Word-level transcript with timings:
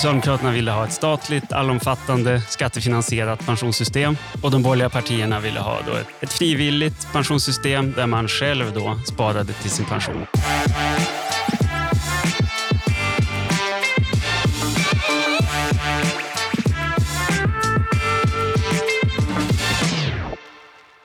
Socialdemokraterna 0.00 0.50
ville 0.50 0.70
ha 0.70 0.84
ett 0.84 0.92
statligt, 0.92 1.52
allomfattande, 1.52 2.40
skattefinansierat 2.40 3.46
pensionssystem 3.46 4.16
och 4.42 4.50
de 4.50 4.62
borgerliga 4.62 4.88
partierna 4.88 5.40
ville 5.40 5.60
ha 5.60 5.78
då 5.86 5.92
ett, 5.92 6.06
ett 6.20 6.32
frivilligt 6.32 7.12
pensionssystem 7.12 7.92
där 7.92 8.06
man 8.06 8.28
själv 8.28 8.72
då 8.74 8.98
sparade 9.06 9.52
till 9.52 9.70
sin 9.70 9.86
pension. 9.86 10.26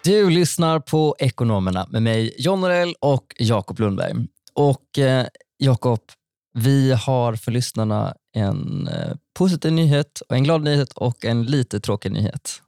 Du 0.04 0.30
lyssnar 0.30 0.80
på 0.80 1.16
Ekonomerna 1.20 1.88
med 1.90 2.04
mig 2.04 2.36
John 2.38 2.62
Norell 2.62 2.96
och 3.00 3.26
Jakob 3.40 3.80
Lundberg. 3.80 4.14
Och 4.54 5.00
eh, 5.00 5.26
Jakob, 5.58 6.00
vi 6.54 6.92
har 6.92 7.36
för 7.36 7.52
lyssnarna 7.52 8.16
en 8.36 8.88
eh, 8.88 9.16
positiv 9.34 9.72
nyhet, 9.74 10.22
och 10.30 10.36
en 10.36 10.44
glad 10.44 10.64
nyhet 10.64 10.92
och 10.94 11.26
en 11.26 11.44
lite 11.44 11.80
tråkig 11.80 12.12
nyhet. 12.12 12.62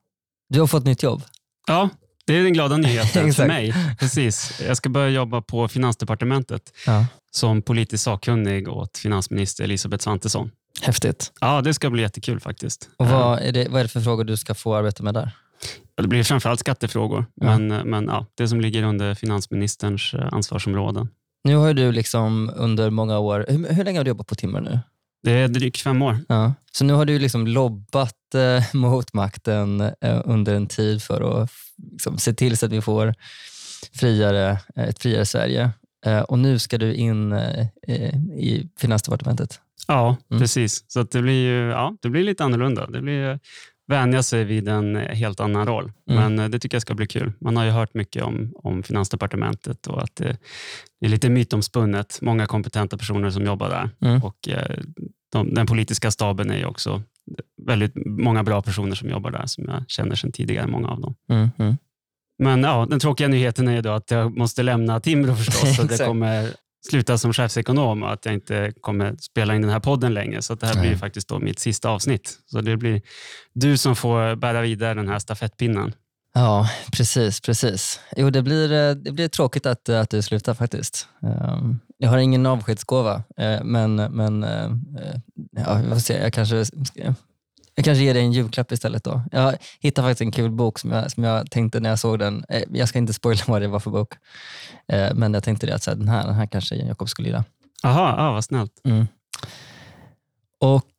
Du 0.49 0.59
har 0.59 0.67
fått 0.67 0.85
nytt 0.85 1.03
jobb. 1.03 1.23
Ja, 1.67 1.89
det 2.25 2.33
är 2.37 2.43
den 2.43 2.53
glada 2.53 2.77
nyheten 2.87 3.33
för 3.33 3.47
mig. 3.47 3.73
Precis. 3.99 4.61
Jag 4.67 4.77
ska 4.77 4.89
börja 4.89 5.09
jobba 5.09 5.41
på 5.41 5.67
Finansdepartementet 5.67 6.73
Ja. 6.85 7.05
som 7.31 7.61
politisk 7.61 8.03
sakkunnig 8.03 8.69
åt 8.69 8.97
finansminister 8.97 9.63
Elisabeth 9.63 10.03
Svantesson. 10.03 10.51
Häftigt. 10.81 11.31
Ja, 11.41 11.61
det 11.61 11.73
ska 11.73 11.89
bli 11.89 12.01
jättekul 12.01 12.39
faktiskt. 12.39 12.89
Och 12.97 13.07
vad, 13.07 13.39
är 13.39 13.51
det, 13.51 13.67
vad 13.69 13.79
är 13.79 13.83
det 13.83 13.89
för 13.89 14.01
frågor 14.01 14.23
du 14.23 14.37
ska 14.37 14.53
få 14.55 14.75
arbeta 14.75 15.03
med 15.03 15.13
där? 15.13 15.31
Det 16.01 16.07
blir 16.07 16.23
framförallt 16.23 16.59
skattefrågor, 16.59 17.25
Ja. 17.35 17.57
men, 17.57 17.89
men 17.89 18.05
ja, 18.05 18.25
det 18.35 18.47
som 18.47 18.61
ligger 18.61 18.83
under 18.83 19.15
finansministerns 19.15 20.13
eh, 20.13 20.27
ansvarsområden. 20.33 21.09
Nu 21.43 21.55
har 21.55 21.73
du 21.73 21.91
liksom 21.91 22.51
under 22.55 22.89
många 22.89 23.19
år, 23.19 23.45
hur, 23.49 23.73
hur 23.73 23.83
länge 23.83 23.99
har 23.99 24.03
du 24.03 24.09
jobbat 24.09 24.27
på 24.27 24.35
Timrå 24.35 24.59
nu? 24.59 24.79
Det 25.23 25.31
är 25.31 25.47
drygt 25.47 25.81
fem 25.81 26.01
år. 26.01 26.17
Ja. 26.29 26.53
Så 26.71 26.85
nu 26.85 26.93
har 26.93 27.05
du 27.05 27.19
liksom 27.19 27.47
lobbat 27.47 28.35
eh, 28.35 28.63
mot 28.73 29.13
makten 29.13 29.81
eh, 29.81 30.21
under 30.25 30.53
en 30.55 30.67
tid 30.67 31.03
för 31.03 31.43
att 31.43 31.49
liksom, 31.91 32.17
se 32.17 32.33
till 32.33 32.57
så 32.57 32.65
att 32.65 32.71
vi 32.71 32.81
får 32.81 33.15
friare, 33.93 34.59
eh, 34.75 34.83
ett 34.83 34.99
friare 34.99 35.25
Sverige. 35.25 35.71
Eh, 36.05 36.19
och 36.19 36.39
nu 36.39 36.59
ska 36.59 36.77
du 36.77 36.93
in 36.93 37.31
eh, 37.31 37.67
i 38.37 38.69
Finansdepartementet. 38.79 39.59
Ja, 39.87 40.17
Mm. 40.29 40.41
precis. 40.41 40.83
Så 40.87 41.03
det, 41.03 41.21
blir 41.21 41.45
ju, 41.47 41.69
ja, 41.69 41.97
det 42.01 42.09
blir 42.09 42.23
lite 42.23 42.43
annorlunda. 42.43 42.87
Det 42.87 43.01
blir 43.01 43.29
eh, 43.31 43.37
vänja 43.87 44.23
sig 44.23 44.43
vid 44.43 44.67
en 44.67 44.95
eh, 44.95 45.15
helt 45.15 45.39
annan 45.39 45.67
roll. 45.67 45.91
Mm. 46.09 46.21
Men 46.35 46.39
eh, 46.45 46.49
det 46.49 46.59
tycker 46.59 46.75
jag 46.75 46.81
ska 46.81 46.93
bli 46.93 47.07
kul. 47.07 47.33
Man 47.41 47.57
har 47.57 47.63
ju 47.65 47.71
hört 47.71 47.93
mycket 47.93 48.23
om, 48.23 48.53
om 48.55 48.83
Finansdepartementet 48.83 49.87
och 49.87 50.03
att 50.03 50.15
det, 50.15 50.37
är 51.05 51.09
lite 51.09 51.29
mytomspunnet. 51.29 52.17
Många 52.21 52.45
kompetenta 52.45 52.97
personer 52.97 53.29
som 53.29 53.45
jobbar 53.45 53.69
där. 53.69 53.89
Mm. 54.09 54.23
Och 54.23 54.49
eh, 54.49 54.77
de, 55.31 55.53
Den 55.53 55.67
politiska 55.67 56.11
staben 56.11 56.51
är 56.51 56.57
ju 56.57 56.65
också 56.65 57.01
väldigt 57.65 57.93
många 58.05 58.43
bra 58.43 58.61
personer 58.61 58.95
som 58.95 59.09
jobbar 59.09 59.31
där 59.31 59.45
som 59.45 59.65
jag 59.67 59.83
känner 59.87 60.15
sedan 60.15 60.31
tidigare, 60.31 60.67
många 60.67 60.87
av 60.87 61.01
dem. 61.01 61.15
Mm, 61.29 61.49
mm. 61.57 61.77
Men 62.39 62.63
ja, 62.63 62.87
den 62.89 62.99
tråkiga 62.99 63.27
nyheten 63.27 63.67
är 63.67 63.75
ju 63.75 63.81
då 63.81 63.91
att 63.91 64.11
jag 64.11 64.37
måste 64.37 64.63
lämna 64.63 64.99
Timbro 64.99 65.35
förstås. 65.35 65.75
så 65.75 65.83
det 65.87 65.97
kommer 65.97 66.53
sluta 66.89 67.17
som 67.17 67.33
chefsekonom 67.33 68.03
och 68.03 68.13
att 68.13 68.25
jag 68.25 68.33
inte 68.33 68.73
kommer 68.81 69.15
spela 69.19 69.55
in 69.55 69.61
den 69.61 69.71
här 69.71 69.79
podden 69.79 70.13
längre. 70.13 70.41
Så 70.41 70.55
det 70.55 70.67
här 70.67 70.73
blir 70.73 70.89
Nej. 70.89 70.99
faktiskt 70.99 71.27
då 71.27 71.39
mitt 71.39 71.59
sista 71.59 71.89
avsnitt. 71.89 72.39
Så 72.45 72.61
det 72.61 72.77
blir 72.77 73.01
du 73.53 73.77
som 73.77 73.95
får 73.95 74.35
bära 74.35 74.61
vidare 74.61 74.93
den 74.93 75.07
här 75.07 75.19
stafettpinnen. 75.19 75.93
Ja, 76.33 76.69
precis. 76.91 77.41
precis. 77.41 77.99
Jo, 78.17 78.29
det 78.29 78.41
blir, 78.41 78.71
eh, 78.71 78.95
det 78.95 79.11
blir 79.11 79.27
tråkigt 79.27 79.65
att, 79.65 79.89
att 79.89 80.09
du 80.09 80.21
slutar 80.21 80.53
faktiskt. 80.53 81.07
Ehm, 81.23 81.79
Jag 81.97 82.09
har 82.09 82.17
ingen 82.17 82.45
avskedsgåva, 82.45 83.23
eh, 83.37 83.63
men, 83.63 83.95
men 83.95 84.43
eh, 84.43 84.69
ja, 85.51 85.81
får 85.89 85.99
se. 85.99 86.17
Jag 86.23 86.33
kanske, 86.33 86.65
jag 87.75 87.85
kanske 87.85 88.03
ger 88.03 88.13
dig 88.13 88.23
en 88.23 88.31
julklapp 88.31 88.71
istället. 88.71 89.03
då. 89.03 89.21
Jag 89.31 89.55
hittade 89.79 90.07
faktiskt 90.07 90.21
en 90.21 90.31
kul 90.31 90.51
bok 90.51 90.79
som 90.79 90.91
jag, 90.91 91.11
som 91.11 91.23
jag 91.23 91.51
tänkte 91.51 91.79
när 91.79 91.89
jag 91.89 91.99
såg 91.99 92.19
den. 92.19 92.45
Eh, 92.49 92.63
Jag 92.71 92.89
ska 92.89 92.99
inte 92.99 93.13
spoila 93.13 93.43
vad 93.47 93.61
det 93.61 93.67
var 93.67 93.79
för 93.79 93.91
bok, 93.91 94.13
men 95.13 95.33
jag 95.33 95.43
tänkte 95.43 95.67
det 95.67 95.75
att 95.75 95.83
så 95.83 95.91
här, 95.91 95.97
den, 95.97 96.07
här, 96.07 96.25
den 96.25 96.35
här 96.35 96.45
kanske 96.45 96.75
Jakob 96.75 97.09
skulle 97.09 97.27
gilla. 97.27 97.43
Jaha, 97.83 98.15
ja, 98.17 98.31
vad 98.31 98.43
snällt. 98.43 98.71
Mm. 98.85 99.07
Och 100.59 100.91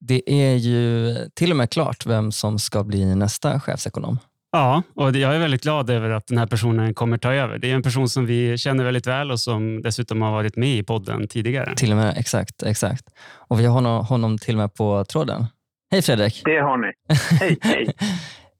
det 0.00 0.32
är 0.32 0.54
ju 0.56 1.16
till 1.34 1.50
och 1.50 1.56
med 1.56 1.70
klart 1.70 2.06
vem 2.06 2.32
som 2.32 2.58
ska 2.58 2.84
bli 2.84 3.14
nästa 3.14 3.60
chefsekonom. 3.60 4.18
Ja, 4.52 4.82
och 4.94 5.10
jag 5.16 5.34
är 5.36 5.38
väldigt 5.40 5.62
glad 5.62 5.90
över 5.90 6.10
att 6.10 6.26
den 6.26 6.38
här 6.38 6.46
personen 6.46 6.94
kommer 6.94 7.16
ta 7.18 7.32
över. 7.34 7.58
Det 7.58 7.70
är 7.70 7.74
en 7.74 7.82
person 7.82 8.08
som 8.08 8.26
vi 8.26 8.58
känner 8.58 8.84
väldigt 8.84 9.06
väl 9.06 9.30
och 9.30 9.40
som 9.40 9.82
dessutom 9.82 10.22
har 10.22 10.32
varit 10.32 10.56
med 10.56 10.68
i 10.68 10.82
podden 10.82 11.28
tidigare. 11.28 11.74
Till 11.76 11.90
och 11.90 11.96
med, 11.96 12.14
exakt. 12.18 12.62
exakt. 12.62 13.04
Och 13.48 13.60
vi 13.60 13.66
har 13.66 13.74
honom, 13.74 14.04
honom 14.04 14.38
till 14.38 14.54
och 14.54 14.58
med 14.58 14.74
på 14.74 15.04
tråden. 15.04 15.44
Hej 15.90 16.02
Fredrik! 16.02 16.42
Det 16.44 16.60
har 16.60 16.76
ni. 16.76 16.92
Hej, 17.40 17.58
hej. 17.62 17.92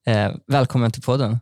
Eh, 0.06 0.32
välkommen 0.46 0.90
till 0.90 1.02
podden. 1.02 1.36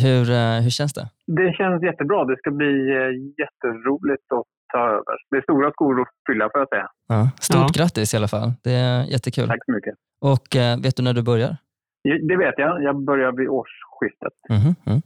Hur, 0.00 0.30
eh, 0.30 0.60
hur 0.64 0.70
känns 0.70 0.92
det? 0.94 1.08
Det 1.26 1.52
känns 1.58 1.82
jättebra. 1.82 2.24
Det 2.24 2.36
ska 2.38 2.50
bli 2.50 2.74
eh, 2.98 3.10
jätteroligt 3.42 4.26
att 4.36 4.44
ta 4.72 4.78
över. 4.78 5.16
Det 5.30 5.36
är 5.36 5.42
stora 5.42 5.70
skor 5.70 6.00
att 6.00 6.08
fylla 6.28 6.44
får 6.52 6.60
jag 6.60 6.68
säga. 6.68 6.88
Ja. 7.08 7.30
Stort 7.40 7.56
Ja. 7.76 7.82
grattis 7.82 8.14
i 8.14 8.16
alla 8.16 8.28
fall. 8.28 8.52
Det 8.64 8.72
är 8.72 9.04
jättekul. 9.04 9.48
Tack 9.48 9.64
så 9.64 9.72
mycket. 9.72 9.94
Och 10.20 10.46
vet 10.84 10.96
du 10.96 11.02
när 11.02 11.12
du 11.14 11.22
börjar? 11.22 11.56
Ja, 12.02 12.14
Det 12.28 12.36
vet 12.36 12.54
jag. 12.56 12.82
Jag 12.82 13.04
börjar 13.04 13.32
vid 13.32 13.48
årsskiftet. 13.48 13.85
Mhm, 14.48 14.74
mm. 14.86 15.02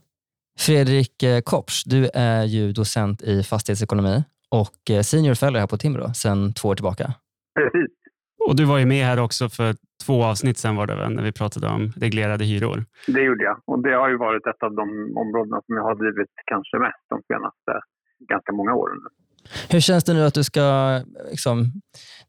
Fredrik 0.58 1.22
eh, 1.22 1.40
Kopsch, 1.40 1.82
du 1.86 2.10
är 2.14 2.44
ju 2.44 2.72
docent 2.72 3.22
i 3.22 3.42
fastighetsekonomi 3.42 4.24
och 4.50 4.90
eh, 4.90 5.02
senior 5.02 5.34
fellow 5.34 5.60
här 5.60 5.66
på 5.66 5.76
Timbro 5.76 6.14
sedan 6.14 6.52
två 6.52 6.68
år 6.68 6.74
tillbaka. 6.74 7.14
Precis. 7.54 7.90
Och 8.48 8.56
du 8.56 8.64
var 8.64 8.78
ju 8.78 8.86
med 8.86 9.06
här 9.06 9.20
också 9.20 9.48
för 9.48 9.74
två 10.06 10.24
avsnitt 10.24 10.58
sen 10.58 10.76
var 10.76 10.86
det 10.86 10.96
väl, 10.96 11.12
när 11.12 11.22
vi 11.22 11.32
pratade 11.32 11.66
om 11.66 11.92
reglerade 11.96 12.44
hyror. 12.44 12.84
Det 13.06 13.22
gjorde 13.22 13.44
jag. 13.44 13.56
Och 13.66 13.82
det 13.82 13.94
har 13.94 14.08
ju 14.08 14.16
varit 14.16 14.46
ett 14.46 14.62
av 14.62 14.74
de 14.74 15.16
områdena 15.16 15.62
som 15.66 15.76
jag 15.76 15.82
har 15.82 15.94
drivit 15.94 16.30
kanske 16.46 16.78
mest 16.78 17.04
de 17.08 17.22
senaste 17.34 17.72
ganska 18.28 18.52
många 18.52 18.74
åren. 18.74 18.98
Hur 19.70 19.80
känns 19.80 20.04
det 20.04 20.14
nu 20.14 20.24
att 20.24 20.34
du 20.34 20.44
ska, 20.44 21.00
liksom, 21.30 21.72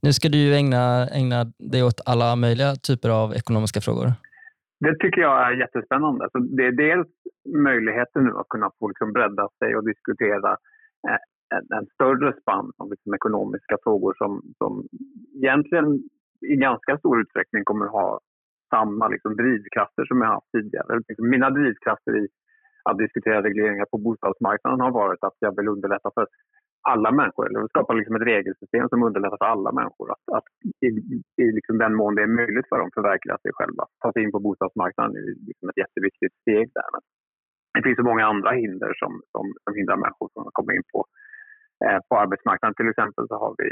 nu 0.01 0.13
ska 0.13 0.29
du 0.29 0.37
ju 0.37 0.55
ägna, 0.55 1.07
ägna 1.09 1.45
dig 1.59 1.83
åt 1.83 2.01
alla 2.05 2.35
möjliga 2.35 2.75
typer 2.75 3.09
av 3.09 3.35
ekonomiska 3.35 3.81
frågor. 3.81 4.13
Det 4.83 4.95
tycker 4.99 5.21
jag 5.21 5.47
är 5.47 5.51
jättespännande. 5.51 6.29
Så 6.31 6.39
det 6.39 6.65
är 6.65 6.71
dels 6.71 7.07
möjligheten 7.69 8.23
nu 8.23 8.31
att 8.37 8.49
kunna 8.49 8.69
få 8.79 8.87
liksom 8.87 9.13
bredda 9.13 9.47
sig 9.59 9.75
och 9.75 9.85
diskutera 9.85 10.51
eh, 11.09 11.21
en, 11.55 11.77
en 11.77 11.85
större 11.93 12.33
spann 12.41 12.71
av 12.77 12.89
liksom 12.91 13.13
ekonomiska 13.13 13.77
frågor 13.83 14.13
som, 14.17 14.41
som 14.57 14.87
egentligen 15.35 15.87
i 16.51 16.55
ganska 16.55 16.97
stor 16.97 17.21
utsträckning 17.21 17.63
kommer 17.63 17.85
att 17.85 17.91
ha 17.91 18.19
samma 18.69 19.07
liksom 19.07 19.35
drivkrafter 19.35 20.05
som 20.05 20.21
jag 20.21 20.27
haft 20.27 20.51
tidigare. 20.51 20.99
Liksom 21.07 21.29
mina 21.29 21.49
drivkrafter 21.49 22.17
i 22.17 22.27
att 22.83 22.97
diskutera 22.97 23.43
regleringar 23.43 23.85
på 23.91 23.97
bostadsmarknaden 23.97 24.79
har 24.79 24.91
varit 24.91 25.23
att 25.23 25.37
jag 25.39 25.55
vill 25.57 25.67
underlätta 25.67 26.11
för 26.13 26.27
alla 26.81 27.11
människor, 27.11 27.47
eller 27.47 27.67
skapa 27.67 27.93
liksom 27.93 28.15
ett 28.15 28.27
regelsystem 28.33 28.89
som 28.89 29.03
underlättar 29.03 29.37
för 29.37 29.45
alla 29.45 29.71
människor 29.71 30.11
att, 30.11 30.35
att 30.37 30.43
i, 30.85 30.89
i 31.43 31.45
liksom 31.57 31.75
den 31.83 31.93
mån 31.99 32.15
det 32.15 32.23
är 32.27 32.37
möjligt 32.41 32.69
för 32.69 32.77
dem 32.79 32.89
förverkliga 32.93 33.37
sig 33.43 33.51
själva. 33.57 33.83
Ta 34.01 34.07
sig 34.11 34.23
in 34.23 34.31
på 34.35 34.39
bostadsmarknaden 34.47 35.15
är 35.17 35.23
liksom 35.49 35.69
ett 35.69 35.81
jätteviktigt 35.83 36.33
steg 36.41 36.65
där. 36.77 36.89
Men 36.93 37.01
det 37.73 37.85
finns 37.87 38.01
så 38.01 38.09
många 38.11 38.25
andra 38.33 38.51
hinder 38.61 38.91
som, 39.01 39.11
som, 39.33 39.45
som 39.63 39.73
hindrar 39.77 39.97
människor 40.03 40.29
från 40.33 40.47
att 40.47 40.57
komma 40.59 40.71
in 40.77 40.85
på, 40.93 40.99
eh, 41.85 41.99
på 42.07 42.13
arbetsmarknaden. 42.23 42.75
Till 42.75 42.89
exempel 42.93 43.23
så 43.27 43.35
har 43.43 43.53
vi 43.61 43.69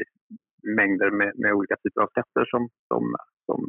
mängder 0.79 1.09
med, 1.19 1.31
med 1.41 1.51
olika 1.57 1.75
typer 1.83 2.01
av 2.01 2.09
skatter 2.13 2.45
som, 2.53 2.61
som, 2.89 3.03
som 3.47 3.59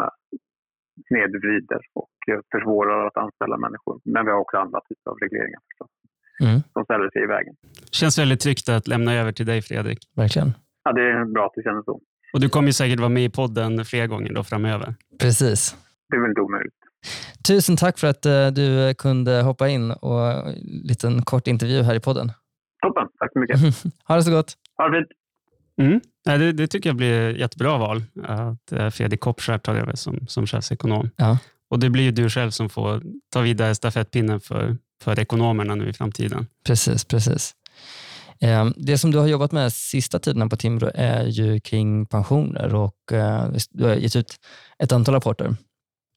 snedvrider 1.08 1.82
och 2.00 2.16
försvårar 2.52 3.06
att 3.06 3.16
anställa 3.24 3.56
människor. 3.56 4.00
Men 4.04 4.24
vi 4.24 4.30
har 4.32 4.40
också 4.40 4.56
andra 4.56 4.80
typer 4.88 5.10
av 5.10 5.16
regleringar 5.24 5.60
förstås, 5.68 5.90
Mm, 6.46 6.60
som 6.72 6.84
ställer 6.84 7.10
sig 7.10 7.22
i 7.22 7.26
vägen. 7.26 7.54
Känns 7.92 8.18
väldigt 8.18 8.40
tryggt 8.40 8.68
att 8.68 8.88
lämna 8.88 9.14
över 9.20 9.32
till 9.32 9.46
dig 9.46 9.62
Fredrik. 9.62 9.98
verkligen. 10.16 10.48
Ja, 10.84 10.92
det 10.92 11.02
är 11.10 11.24
bra 11.24 11.46
att 11.46 11.52
det 11.54 11.62
känns 11.62 11.84
så. 11.84 12.00
Och 12.32 12.40
du 12.40 12.48
kommer 12.48 12.68
ju 12.68 12.72
säkert 12.72 12.98
vara 12.98 13.08
med 13.08 13.24
i 13.24 13.28
podden 13.28 13.84
fler 13.84 14.06
gånger 14.06 14.32
då 14.32 14.44
framöver. 14.44 14.94
Precis. 15.20 15.76
Det 16.08 16.16
är 16.16 16.20
väl 16.20 16.30
inte 16.30 16.40
omöjligt. 16.40 16.74
Tusen 17.48 17.76
tack 17.76 17.98
för 17.98 18.06
att 18.06 18.26
eh, 18.26 18.46
du 18.46 18.94
kunde 18.94 19.42
hoppa 19.42 19.68
in 19.68 19.90
och 19.90 20.48
en 20.48 20.54
liten 20.62 21.22
kort 21.22 21.46
intervju 21.46 21.82
här 21.82 21.94
i 21.94 22.00
podden. 22.00 22.32
Toppen, 22.82 23.08
tack 23.18 23.32
så 23.32 23.38
mycket. 23.38 23.84
ha 24.04 24.16
det 24.16 24.22
så 24.22 24.30
gott. 24.30 24.54
Ha 24.76 24.88
det 24.88 24.98
fint. 24.98 25.10
Mm. 25.80 26.00
Det, 26.24 26.52
det 26.52 26.66
tycker 26.66 26.88
jag 26.88 26.96
blir 26.96 27.30
ett 27.30 27.38
jättebra 27.38 27.78
val, 27.78 28.02
att 28.22 28.72
eh, 28.72 28.90
Fredrik 28.90 29.20
Kopskär 29.20 29.58
tar 29.58 29.74
över 29.74 29.94
som, 29.94 30.26
som 30.28 30.46
chefsekonom. 30.46 31.10
Ja. 31.16 31.38
Och 31.70 31.78
det 31.78 31.90
blir 31.90 32.04
ju 32.04 32.10
du 32.10 32.30
själv 32.30 32.50
som 32.50 32.68
får 32.68 33.02
ta 33.32 33.40
vidare 33.40 33.74
stafettpinnen 33.74 34.40
för, 34.40 34.76
för 35.02 35.20
ekonomerna 35.20 35.74
nu 35.74 35.88
i 35.88 35.92
framtiden. 35.92 36.46
Precis, 36.66 37.04
precis. 37.04 37.54
Eh, 38.42 38.70
Det 38.76 38.98
som 38.98 39.10
du 39.10 39.18
har 39.18 39.26
jobbat 39.26 39.52
med 39.52 39.72
sista 39.72 40.18
tiden 40.18 40.48
på 40.48 40.56
Timbro 40.56 40.90
är 40.94 41.24
ju 41.24 41.60
kring 41.60 42.06
pensioner 42.06 42.74
och 42.74 43.12
eh, 43.12 43.52
du 43.70 43.84
har 43.84 43.94
gett 43.94 44.16
ut 44.16 44.36
ett 44.78 44.92
antal 44.92 45.14
rapporter. 45.14 45.56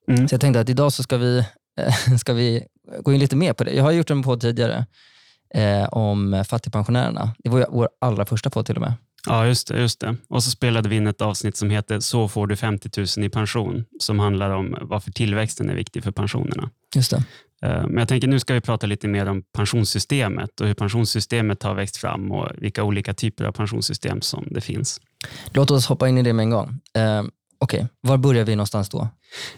Mm. 0.08 0.28
Så 0.28 0.34
jag 0.34 0.42
tänkte 0.42 0.60
att 0.60 0.70
idag 0.70 0.94
så 0.94 1.04
ska 1.04 1.18
vi, 1.18 1.38
eh, 1.80 2.16
ska 2.20 2.34
vi 2.34 2.64
gå 3.02 3.14
in 3.14 3.20
lite 3.20 3.36
mer 3.36 3.54
på 3.54 3.64
det. 3.64 3.72
Jag 3.72 3.84
har 3.84 3.92
gjort 3.92 4.10
en 4.10 4.24
podd 4.24 4.42
tidigare 4.42 4.86
eh, 5.54 5.86
om 5.86 6.44
fattigpensionärerna. 6.48 7.36
Det 7.44 7.50
var 7.50 7.68
vår 7.70 7.90
allra 8.02 8.26
första 8.26 8.50
podd 8.50 8.66
till 8.66 8.76
och 8.76 8.82
med. 8.82 8.94
Ja, 9.28 9.48
just 9.48 9.68
det, 9.68 9.80
just 9.80 10.00
det. 10.00 10.16
Och 10.30 10.44
så 10.44 10.52
spelade 10.52 10.90
vi 10.90 10.96
in 10.96 11.08
ett 11.08 11.22
avsnitt 11.22 11.58
som 11.58 11.70
heter 11.70 12.00
Så 12.00 12.28
får 12.28 12.48
du 12.48 12.56
50 12.56 12.90
000 13.18 13.26
i 13.26 13.30
pension, 13.30 13.86
som 14.00 14.20
handlar 14.20 14.50
om 14.50 14.76
varför 14.82 15.12
tillväxten 15.12 15.70
är 15.70 15.76
viktig 15.76 16.04
för 16.04 16.12
pensionerna. 16.12 16.70
Just 16.96 17.12
det. 17.12 17.24
Eh, 17.64 17.88
men 17.88 17.98
jag 17.98 18.08
tänker 18.08 18.28
nu 18.28 18.40
ska 18.40 18.54
vi 18.54 18.62
prata 18.62 18.88
lite 18.88 19.08
mer 19.08 19.26
om 19.26 19.44
pensionssystemet 19.58 20.62
och 20.62 20.68
hur 20.68 20.74
pensionssystemet 20.74 21.64
har 21.64 21.74
växt 21.74 21.98
fram 21.98 22.32
och 22.32 22.48
vilka 22.58 22.84
olika 22.84 23.14
typer 23.14 23.46
av 23.46 23.52
pensionssystem 23.52 24.22
som 24.22 24.48
det 24.52 24.62
finns. 24.62 25.02
Låt 25.52 25.72
oss 25.72 25.86
hoppa 25.86 26.08
in 26.10 26.18
i 26.18 26.22
det 26.22 26.34
med 26.34 26.44
en 26.44 26.50
gång. 26.50 26.80
Eh, 26.98 27.24
Okej, 27.60 27.78
okay. 27.78 27.88
var 28.02 28.18
börjar 28.18 28.46
vi 28.46 28.56
någonstans 28.56 28.90
då? 28.90 29.08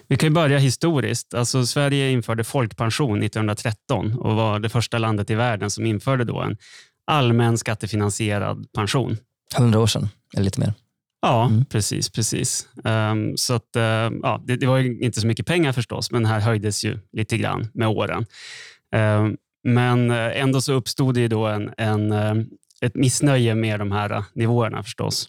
Vi 0.08 0.16
kan 0.16 0.34
börja 0.34 0.58
historiskt. 0.58 1.34
Alltså, 1.34 1.66
Sverige 1.66 2.10
införde 2.10 2.44
folkpension 2.44 3.22
1913 3.22 4.18
och 4.18 4.36
var 4.36 4.58
det 4.58 4.68
första 4.68 4.98
landet 4.98 5.30
i 5.30 5.34
världen 5.34 5.70
som 5.70 5.86
införde 5.86 6.24
då 6.24 6.40
en 6.40 6.56
allmän 7.06 7.58
skattefinansierad 7.58 8.66
pension. 8.72 9.16
100 9.56 9.80
år 9.80 9.86
sedan, 9.86 10.08
eller 10.34 10.44
lite 10.44 10.60
mer. 10.60 10.74
Ja, 11.26 11.46
mm. 11.46 11.64
precis. 11.64 12.10
precis. 12.10 12.68
Um, 12.84 13.36
så 13.36 13.54
att, 13.54 13.76
uh, 13.76 13.82
ja, 14.22 14.42
det, 14.44 14.56
det, 14.56 14.66
var 14.66 14.78
inte 14.78 15.20
så 15.20 15.26
mycket 15.26 15.46
pengar 15.46 15.72
förstås, 15.72 16.10
men 16.10 16.26
här 16.26 16.40
höjdes 16.40 16.84
ju 16.84 16.98
lite 17.12 17.36
grann 17.38 17.68
med 17.74 17.88
åren. 17.88 18.26
Um, 18.96 19.36
men 19.64 20.10
eh, 20.10 20.40
ändå 20.40 20.60
så 20.60 20.72
uppstod 20.72 21.14
det 21.14 21.28
då 21.28 21.46
en, 21.46 21.72
en, 21.76 22.12
uh, 22.12 22.44
ett 22.80 22.94
missnöje 22.94 23.54
med 23.54 23.80
de 23.80 23.92
här 23.92 24.24
nivåerna 24.34 24.82
förstås. 24.82 25.28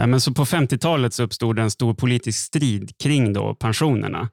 Uh, 0.00 0.06
men 0.06 0.20
så 0.20 0.34
på 0.34 0.44
50-talet 0.44 1.14
så 1.14 1.22
uppstod 1.22 1.58
en 1.58 1.70
stor 1.70 1.94
politisk 1.94 2.46
strid 2.46 2.98
kring 3.02 3.32
då 3.32 3.54
pensionerna. 3.54 4.28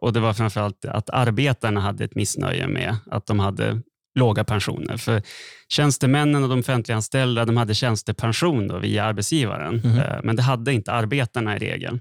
och 0.00 0.12
Det 0.12 0.20
var 0.20 0.32
framförallt 0.32 0.84
att 0.84 1.10
arbetarna 1.10 1.80
hade 1.80 2.04
ett 2.04 2.14
missnöje 2.14 2.68
med 2.68 2.96
att 3.10 3.26
de 3.26 3.38
hade 3.38 3.82
låga 4.14 4.44
pensioner. 4.44 4.96
För 4.96 5.22
Tjänstemännen 5.68 6.42
och 6.42 6.48
de 6.48 6.60
offentliganställda 6.60 7.44
de 7.44 7.56
hade 7.56 7.74
tjänstepension 7.74 8.68
då 8.68 8.78
via 8.78 9.04
arbetsgivaren, 9.04 9.80
mm. 9.84 10.20
men 10.24 10.36
det 10.36 10.42
hade 10.42 10.72
inte 10.72 10.92
arbetarna 10.92 11.56
i 11.56 11.58
regel. 11.58 12.00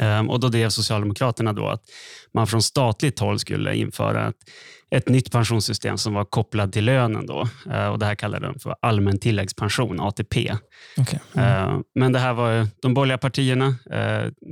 Ehm, 0.00 0.30
och 0.30 0.40
Då 0.40 0.48
drev 0.48 0.68
Socialdemokraterna 0.68 1.52
då 1.52 1.68
att 1.68 1.82
man 2.34 2.46
från 2.46 2.62
statligt 2.62 3.18
håll 3.18 3.38
skulle 3.38 3.76
införa 3.76 4.28
ett, 4.28 4.36
ett 4.90 5.08
nytt 5.08 5.32
pensionssystem 5.32 5.98
som 5.98 6.14
var 6.14 6.24
kopplat 6.24 6.72
till 6.72 6.84
lönen. 6.84 7.26
Då. 7.26 7.48
Ehm, 7.70 7.92
och 7.92 7.98
Det 7.98 8.06
här 8.06 8.14
kallade 8.14 8.46
de 8.46 8.58
för 8.58 8.76
allmän 8.82 9.18
tilläggspension, 9.18 10.00
ATP. 10.00 10.54
Okay. 10.96 11.18
Mm. 11.34 11.82
Men 11.94 12.12
det 12.12 12.18
här 12.18 12.32
var, 12.32 12.66
de 12.82 12.94
borgerliga 12.94 13.18
partierna 13.18 13.74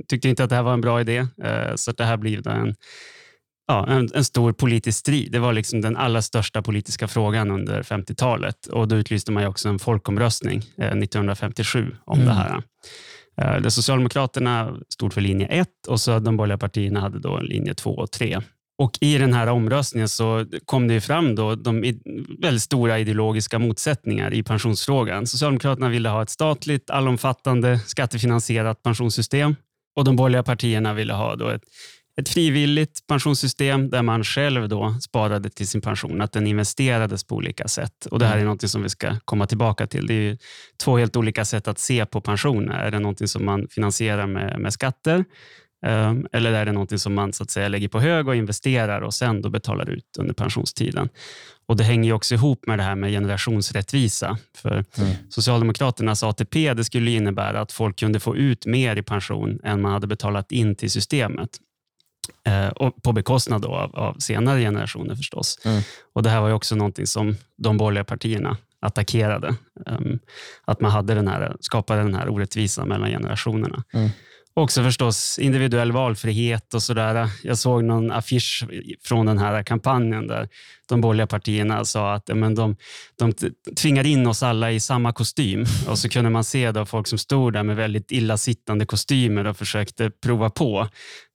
tyckte 0.07 0.29
inte 0.29 0.43
att 0.43 0.49
det 0.49 0.55
här 0.55 0.63
var 0.63 0.73
en 0.73 0.81
bra 0.81 1.01
idé, 1.01 1.27
så 1.75 1.91
det 1.91 2.05
här 2.05 2.17
blev 2.17 2.47
en 2.47 2.75
ja, 3.71 3.87
en, 3.87 4.09
en, 4.13 4.25
stor 4.25 4.53
politisk 4.53 4.99
strid. 4.99 5.31
Det 5.31 5.39
var 5.39 5.53
liksom 5.53 5.81
den 5.81 5.97
allra 5.97 6.21
största 6.21 6.61
politiska 6.61 7.07
frågan 7.07 7.51
under 7.51 7.83
50-talet. 7.83 8.67
Och 8.67 8.87
Då 8.87 8.95
utlyste 8.95 9.31
man 9.31 9.45
också 9.45 9.69
en 9.69 9.79
folkomröstning 9.79 10.63
eh, 10.77 10.87
1957 10.87 11.95
om 12.05 12.19
mm. 12.19 12.27
det 12.27 12.33
här. 12.33 12.63
Eh, 13.41 13.61
där 13.61 13.69
Socialdemokraterna 13.69 14.75
stod 14.89 15.13
för 15.13 15.21
linje 15.21 15.47
1 15.47 15.67
och 15.87 16.01
så 16.01 16.19
de 16.19 16.37
borgerliga 16.37 16.57
partierna 16.57 16.99
hade 16.99 17.19
då 17.19 17.39
linje 17.39 17.73
2 17.73 17.89
och 17.89 18.11
3. 18.11 18.41
Och 18.77 18.97
I 19.01 19.17
den 19.17 19.33
här 19.33 19.47
omröstningen 19.47 20.09
så 20.09 20.45
kom 20.65 20.87
det 20.87 21.01
fram 21.01 21.35
då 21.35 21.55
de 21.55 21.81
väldigt 22.41 22.61
stora 22.61 22.99
ideologiska 22.99 23.59
motsättningar 23.59 24.33
i 24.33 24.43
pensionsfrågan. 24.43 25.27
Socialdemokraterna 25.27 25.89
ville 25.89 26.09
ha 26.09 26.21
ett 26.21 26.29
statligt, 26.29 26.89
allomfattande, 26.89 27.79
skattefinansierat 27.79 28.83
pensionssystem 28.83 29.55
och 29.95 30.03
de 30.03 30.15
borgerliga 30.15 30.43
partierna 30.43 30.93
ville 30.93 31.13
ha 31.13 31.35
då 31.35 31.47
ett 31.49 31.63
ett 32.17 32.29
frivilligt 32.29 33.07
pensionssystem 33.07 33.89
där 33.89 34.01
man 34.01 34.23
själv 34.23 34.69
då 34.69 34.95
sparade 35.01 35.49
till 35.49 35.67
sin 35.67 35.81
pension, 35.81 36.21
att 36.21 36.31
den 36.31 36.47
investerades 36.47 37.23
på 37.23 37.35
olika 37.35 37.67
sätt. 37.67 38.05
Och 38.05 38.19
Det 38.19 38.25
här 38.25 38.33
är 38.33 38.41
mm. 38.41 38.49
något 38.51 38.69
som 38.69 38.83
vi 38.83 38.89
ska 38.89 39.15
komma 39.25 39.47
tillbaka 39.47 39.87
till. 39.87 40.07
Det 40.07 40.13
är 40.13 40.37
två 40.83 40.97
helt 40.97 41.15
olika 41.15 41.45
sätt 41.45 41.67
att 41.67 41.79
se 41.79 42.05
på 42.05 42.21
pensioner. 42.21 42.73
Är 42.73 42.91
det 42.91 42.99
något 42.99 43.29
som 43.29 43.45
man 43.45 43.67
finansierar 43.67 44.27
med, 44.27 44.59
med 44.59 44.73
skatter 44.73 45.25
ehm, 45.85 46.27
eller 46.31 46.53
är 46.53 46.65
det 46.65 46.71
något 46.71 47.01
som 47.01 47.13
man 47.13 47.33
så 47.33 47.43
att 47.43 47.51
säga 47.51 47.67
lägger 47.67 47.87
på 47.87 47.99
hög 47.99 48.27
och 48.27 48.35
investerar 48.35 49.01
och 49.01 49.13
sen 49.13 49.41
då 49.41 49.49
betalar 49.49 49.89
ut 49.89 50.17
under 50.19 50.33
pensionstiden? 50.33 51.09
Och 51.65 51.77
Det 51.77 51.83
hänger 51.83 52.13
också 52.13 52.35
ihop 52.35 52.67
med 52.67 52.79
det 52.79 52.83
här 52.83 52.95
med 52.95 53.11
generationsrättvisa. 53.11 54.37
För 54.57 54.85
mm. 54.97 55.13
Socialdemokraternas 55.29 56.23
ATP 56.23 56.73
det 56.73 56.83
skulle 56.83 57.11
innebära 57.11 57.61
att 57.61 57.71
folk 57.71 57.99
kunde 57.99 58.19
få 58.19 58.35
ut 58.35 58.65
mer 58.65 58.95
i 58.95 59.03
pension 59.03 59.59
än 59.63 59.81
man 59.81 59.91
hade 59.91 60.07
betalat 60.07 60.51
in 60.51 60.75
till 60.75 60.91
systemet. 60.91 61.49
Eh, 62.43 62.67
och 62.67 63.03
på 63.03 63.11
bekostnad 63.13 63.65
av, 63.65 63.95
av, 63.95 64.15
senare 64.19 64.59
generationer 64.59 65.15
förstås. 65.15 65.59
Mm. 65.65 65.81
Och 66.13 66.23
Det 66.23 66.29
här 66.29 66.41
var 66.41 66.51
också 66.51 66.75
någonting 66.75 67.07
som 67.07 67.35
de 67.57 67.77
borgerliga 67.77 68.03
partierna 68.03 68.57
attackerade. 68.79 69.55
Um, 69.85 70.19
att 70.65 70.81
man 70.81 70.91
hade 70.91 71.13
den 71.13 71.27
här, 71.27 71.55
skapade 71.59 72.01
den 72.01 72.15
här 72.15 72.29
orättvisan 72.29 72.87
mellan 72.87 73.09
generationerna. 73.09 73.83
Mm. 73.93 74.09
Också 74.53 74.83
förstås 74.83 75.39
individuell 75.39 75.91
valfrihet 75.91 76.73
och 76.73 76.83
sådär. 76.83 77.29
Jag 77.43 77.57
såg 77.57 77.83
någon 77.83 78.11
affisch 78.11 78.65
från 79.03 79.25
den 79.25 79.37
här 79.37 79.63
kampanjen 79.63 80.27
där 80.27 80.49
de 80.89 81.01
borgerliga 81.01 81.27
partierna 81.27 81.85
sa 81.85 82.13
att 82.13 82.27
men 82.27 82.55
de, 82.55 82.75
de 83.15 83.33
tvingar 83.75 84.05
in 84.05 84.27
oss 84.27 84.43
alla 84.43 84.71
i 84.71 84.79
samma 84.79 85.13
kostym. 85.13 85.65
Och 85.87 85.99
så 85.99 86.09
kunde 86.09 86.29
man 86.29 86.43
se 86.43 86.71
då 86.71 86.85
folk 86.85 87.07
som 87.07 87.17
stod 87.17 87.53
där 87.53 87.63
med 87.63 87.75
väldigt 87.75 88.11
illasittande 88.11 88.85
kostymer 88.85 89.47
och 89.47 89.57
försökte 89.57 90.11
prova 90.23 90.49
på. 90.49 90.87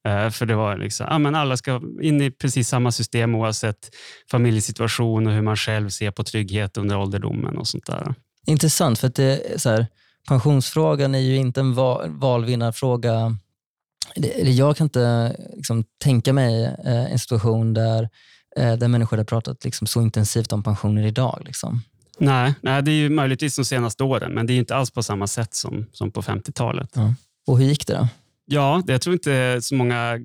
Eh, 0.09 0.31
för 0.31 0.47
det 0.47 0.55
var 0.55 0.77
liksom, 0.77 1.07
ja, 1.11 1.19
men 1.19 1.35
alla 1.35 1.57
ska 1.57 1.81
in 2.03 2.21
i 2.21 2.31
precis 2.31 2.69
samma 2.69 2.93
system 2.93 3.35
oavsett 3.35 3.91
familjesituation 4.31 5.27
och 5.27 5.33
hur 5.33 5.43
man 5.43 5.57
själv 5.57 5.89
ser 5.89 6.11
på 6.11 6.25
trygghet 6.25 6.77
under 6.77 6.97
ålderdomen 6.97 7.59
och 7.59 7.69
sånt 7.69 7.87
där. 7.87 8.15
Intressant, 8.47 8.99
för 8.99 9.07
att 9.07 9.15
det 9.15 9.55
är 9.55 9.59
så 9.59 9.71
här, 9.71 9.87
pensionsfrågan 10.29 11.15
är 11.15 11.19
ju 11.19 11.37
inte 11.37 11.61
en 11.61 11.75
val, 11.75 12.11
valvinnarfråga. 12.11 13.37
Jag 14.45 14.77
kan 14.77 14.85
inte 14.85 15.37
liksom, 15.57 15.85
tänka 16.05 16.33
mig 16.33 16.65
eh, 16.65 17.13
en 17.13 17.19
situation 17.19 17.75
där, 17.75 18.09
eh, 18.57 18.77
där 18.77 18.89
människor 18.89 19.17
har 19.17 19.25
pratat 19.25 19.65
liksom, 19.65 19.87
så 19.87 20.03
intensivt 20.03 20.53
om 20.53 20.63
pensioner 20.63 21.07
idag. 21.07 21.43
Liksom. 21.47 21.83
Nej, 22.19 22.55
nej, 22.61 22.83
det 22.83 22.91
är 22.91 22.95
ju 22.95 23.11
möjligtvis 23.11 23.57
de 23.57 23.65
senaste 23.65 24.05
åren, 24.05 24.35
men 24.35 24.47
det 24.47 24.53
är 24.53 24.59
inte 24.59 24.77
alls 24.77 24.91
på 24.91 25.03
samma 25.03 25.27
sätt 25.27 25.55
som, 25.55 25.87
som 25.93 26.11
på 26.11 26.23
50-talet. 26.23 26.91
Ja. 26.95 27.15
Och 27.47 27.59
hur 27.59 27.67
gick 27.67 27.87
det 27.87 27.95
då? 27.95 28.09
Ja, 28.45 28.83
jag 28.87 29.01
tror 29.01 29.13
inte 29.15 29.59
så 29.63 29.75
många 29.75 30.21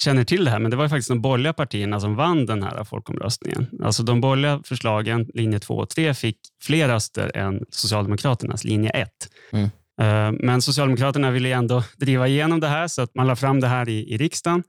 känner 0.00 0.24
till 0.24 0.44
det 0.44 0.50
här, 0.50 0.58
men 0.58 0.70
det 0.70 0.76
var 0.76 0.88
faktiskt 0.88 1.08
de 1.08 1.20
borgerliga 1.20 1.52
partierna 1.52 2.00
som 2.00 2.16
vann 2.16 2.46
den 2.46 2.62
här 2.62 2.84
folkomröstningen. 2.84 3.66
Alltså 3.82 4.02
de 4.02 4.20
borgerliga 4.20 4.60
förslagen, 4.64 5.26
linje 5.34 5.58
2 5.58 5.74
och 5.74 5.88
3, 5.88 6.14
fick 6.14 6.38
fler 6.62 6.88
röster 6.88 7.36
än 7.36 7.64
Socialdemokraternas 7.70 8.64
linje 8.64 8.90
1. 8.90 9.08
Mm. 9.52 9.64
Eh, 10.00 10.38
men 10.40 10.62
Socialdemokraterna 10.62 11.30
ville 11.30 11.48
ändå 11.48 11.82
driva 11.96 12.28
igenom 12.28 12.60
det 12.60 12.68
här, 12.68 12.88
så 12.88 13.02
att 13.02 13.14
man 13.14 13.26
la 13.26 13.36
fram 13.36 13.60
det 13.60 13.68
här 13.68 13.88
i, 13.88 14.14
i 14.14 14.16
riksdagen. 14.16 14.62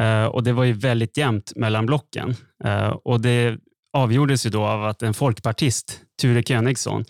Eh, 0.00 0.24
och 0.24 0.42
Det 0.42 0.52
var 0.52 0.64
ju 0.64 0.72
väldigt 0.72 1.16
jämnt 1.16 1.52
mellan 1.56 1.86
blocken. 1.86 2.34
Eh, 2.64 2.88
och 2.88 3.20
Det 3.20 3.58
avgjordes 3.92 4.46
ju 4.46 4.50
då 4.50 4.64
av 4.64 4.84
att 4.84 5.02
en 5.02 5.14
folkpartist, 5.14 6.00
Ture 6.22 6.42
Königsson, 6.42 7.04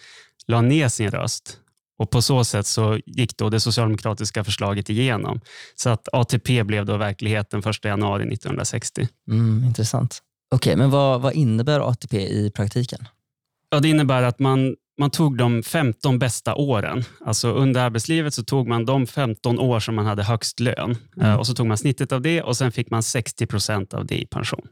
la 0.47 0.61
ner 0.61 0.89
sin 0.89 1.11
röst 1.11 1.60
och 2.01 2.11
På 2.11 2.23
så 2.23 2.45
sätt 2.45 2.67
så 2.67 2.99
gick 3.07 3.37
då 3.37 3.49
det 3.49 3.61
socialdemokratiska 3.61 4.45
förslaget 4.45 4.91
igenom. 4.91 5.41
Så 5.75 5.91
att 5.91 6.09
ATP 6.13 6.65
blev 6.65 6.87
då 6.87 6.97
verklighet 6.97 7.51
den 7.51 7.61
1 7.61 7.85
januari 7.85 8.23
1960. 8.23 9.09
Mm, 9.31 9.65
intressant. 9.65 10.19
Okej, 10.55 10.71
okay, 10.71 10.77
men 10.77 10.91
vad, 10.91 11.21
vad 11.21 11.33
innebär 11.33 11.81
ATP 11.81 12.17
i 12.17 12.51
praktiken? 12.51 13.09
Ja, 13.71 13.81
det 13.81 13.89
innebär 13.89 14.23
att 14.23 14.39
man, 14.39 14.77
man 14.99 15.11
tog 15.11 15.37
de 15.37 15.63
15 15.63 16.19
bästa 16.19 16.55
åren. 16.55 17.05
Alltså 17.27 17.53
under 17.53 17.81
arbetslivet 17.81 18.35
så 18.35 18.45
tog 18.45 18.69
man 18.69 18.85
de 18.85 19.07
15 19.07 19.59
år 19.59 19.81
som 19.81 19.95
man 19.95 20.07
hade 20.07 20.23
högst 20.23 20.61
lön. 20.61 20.97
Mm. 21.17 21.31
Eh, 21.31 21.35
och 21.35 21.47
Så 21.47 21.55
tog 21.55 21.67
man 21.67 21.79
snittet 21.79 22.13
av 22.13 22.23
det 22.23 22.43
och 22.43 22.57
sen 22.57 22.73
fick 22.73 22.91
man 22.91 23.03
60 23.03 23.47
procent 23.47 23.95
av 23.95 24.07
det 24.07 24.23
i 24.23 24.27
pension. 24.27 24.69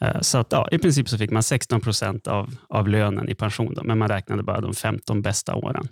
Eh, 0.00 0.20
så 0.20 0.38
att, 0.38 0.52
ja, 0.52 0.68
i 0.72 0.78
princip 0.78 1.08
så 1.08 1.18
fick 1.18 1.30
man 1.30 1.42
16 1.42 1.80
procent 1.80 2.26
av, 2.26 2.56
av 2.68 2.88
lönen 2.88 3.28
i 3.28 3.34
pension, 3.34 3.74
då, 3.74 3.82
men 3.82 3.98
man 3.98 4.08
räknade 4.08 4.42
bara 4.42 4.60
de 4.60 4.74
15 4.74 5.22
bästa 5.22 5.54
åren. 5.54 5.88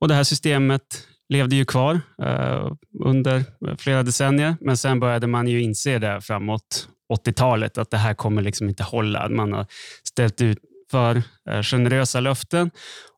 Och 0.00 0.08
Det 0.08 0.14
här 0.14 0.24
systemet 0.24 0.82
levde 1.28 1.56
ju 1.56 1.64
kvar 1.64 2.00
eh, 2.22 2.72
under 3.04 3.44
flera 3.78 4.02
decennier, 4.02 4.56
men 4.60 4.76
sen 4.76 5.00
började 5.00 5.26
man 5.26 5.48
ju 5.48 5.62
inse 5.62 5.98
det 5.98 6.20
framåt 6.20 6.88
80-talet 7.12 7.78
att 7.78 7.90
det 7.90 7.96
här 7.96 8.14
kommer 8.14 8.42
liksom 8.42 8.68
inte 8.68 8.82
hålla. 8.82 9.28
Man 9.28 9.52
har 9.52 9.66
ställt 10.04 10.40
ut 10.40 10.58
för 10.90 11.22
eh, 11.50 11.62
generösa 11.62 12.20
löften 12.20 12.70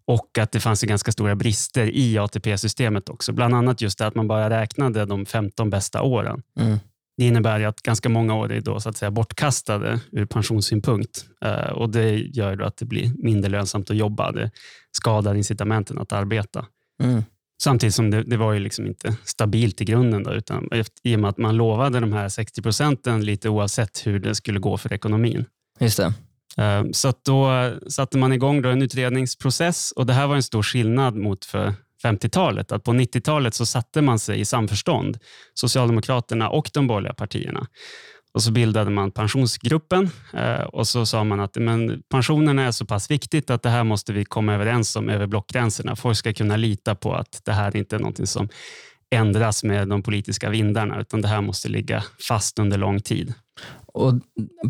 och 0.06 0.38
att 0.38 0.52
det 0.52 0.60
fanns 0.60 0.82
ganska 0.82 1.12
stora 1.12 1.34
brister 1.34 1.86
i 1.86 2.18
ATP-systemet 2.18 3.08
också. 3.08 3.32
Bland 3.32 3.54
annat 3.54 3.80
just 3.80 3.98
det 3.98 4.06
att 4.06 4.14
man 4.14 4.28
bara 4.28 4.50
räknade 4.50 5.04
de 5.04 5.26
15 5.26 5.70
bästa 5.70 6.02
åren. 6.02 6.42
Mm. 6.60 6.78
Det 7.16 7.24
innebär 7.24 7.64
att 7.64 7.82
ganska 7.82 8.08
många 8.08 8.34
år 8.34 8.52
är 8.52 8.60
då, 8.60 8.80
så 8.80 8.88
att 8.88 8.96
säga, 8.96 9.10
bortkastade 9.10 10.00
ur 10.12 10.26
pensionssynpunkt. 10.26 11.24
Uh, 11.44 11.72
och 11.72 11.90
Det 11.90 12.16
gör 12.16 12.56
då 12.56 12.64
att 12.64 12.76
det 12.76 12.84
blir 12.84 13.12
mindre 13.18 13.50
lönsamt 13.50 13.90
att 13.90 13.96
jobba. 13.96 14.32
Det 14.32 14.50
skadar 14.92 15.34
incitamenten 15.34 15.98
att 15.98 16.12
arbeta. 16.12 16.66
Mm. 17.02 17.22
Samtidigt 17.62 17.94
som 17.94 18.10
det, 18.10 18.22
det, 18.22 18.36
var 18.36 18.52
ju 18.52 18.58
liksom 18.58 18.86
inte 18.86 19.16
stabilt 19.24 19.80
i 19.80 19.84
grunden. 19.84 20.22
Då, 20.22 20.32
utan 20.32 20.68
I 21.02 21.16
och 21.16 21.20
med 21.20 21.30
att 21.30 21.38
man 21.38 21.56
lovade 21.56 22.00
de 22.00 22.12
här 22.12 22.28
60 22.28 22.62
procenten 22.62 23.24
lite 23.24 23.48
oavsett 23.48 24.06
hur 24.06 24.18
det 24.18 24.34
skulle 24.34 24.60
gå 24.60 24.76
för 24.78 24.92
ekonomin. 24.92 25.44
Just 25.80 25.96
det. 25.96 26.14
Uh, 26.58 26.90
så 26.92 27.12
då 27.24 27.72
satte 27.88 28.18
man 28.18 28.32
igång 28.32 28.62
då 28.62 28.68
en 28.68 28.82
utredningsprocess 28.82 29.92
och 29.92 30.06
det 30.06 30.12
här 30.12 30.26
var 30.26 30.36
en 30.36 30.42
stor 30.42 30.62
skillnad 30.62 31.16
mot 31.16 31.44
för 31.44 31.74
50-talet. 32.04 32.72
Att 32.72 32.84
på 32.84 32.92
90-talet 32.92 33.54
så 33.54 33.66
satte 33.66 34.02
man 34.02 34.18
sig 34.18 34.40
i 34.40 34.44
samförstånd, 34.44 35.18
Socialdemokraterna 35.54 36.48
och 36.48 36.70
de 36.74 36.86
borgerliga 36.86 37.14
partierna. 37.14 37.66
Och 38.32 38.42
så 38.42 38.52
bildade 38.52 38.90
man 38.90 39.10
pensionsgruppen 39.10 40.10
eh, 40.34 40.60
och 40.60 40.88
så 40.88 41.06
sa 41.06 41.24
man 41.24 41.40
att 41.40 41.56
men, 41.56 42.02
pensionerna 42.10 42.62
är 42.62 42.70
så 42.70 42.86
pass 42.86 43.10
viktigt 43.10 43.50
att 43.50 43.62
det 43.62 43.70
här 43.70 43.84
måste 43.84 44.12
vi 44.12 44.24
komma 44.24 44.54
överens 44.54 44.96
om 44.96 45.08
över 45.08 45.26
blockgränserna. 45.26 45.96
Folk 45.96 46.16
ska 46.16 46.32
kunna 46.32 46.56
lita 46.56 46.94
på 46.94 47.14
att 47.14 47.40
det 47.44 47.52
här 47.52 47.76
inte 47.76 47.96
är 47.96 48.00
någonting 48.00 48.26
som 48.26 48.48
ändras 49.10 49.64
med 49.64 49.88
de 49.88 50.02
politiska 50.02 50.50
vindarna, 50.50 51.00
utan 51.00 51.20
det 51.20 51.28
här 51.28 51.40
måste 51.40 51.68
ligga 51.68 52.04
fast 52.28 52.58
under 52.58 52.78
lång 52.78 53.00
tid. 53.00 53.34
Och 53.86 54.12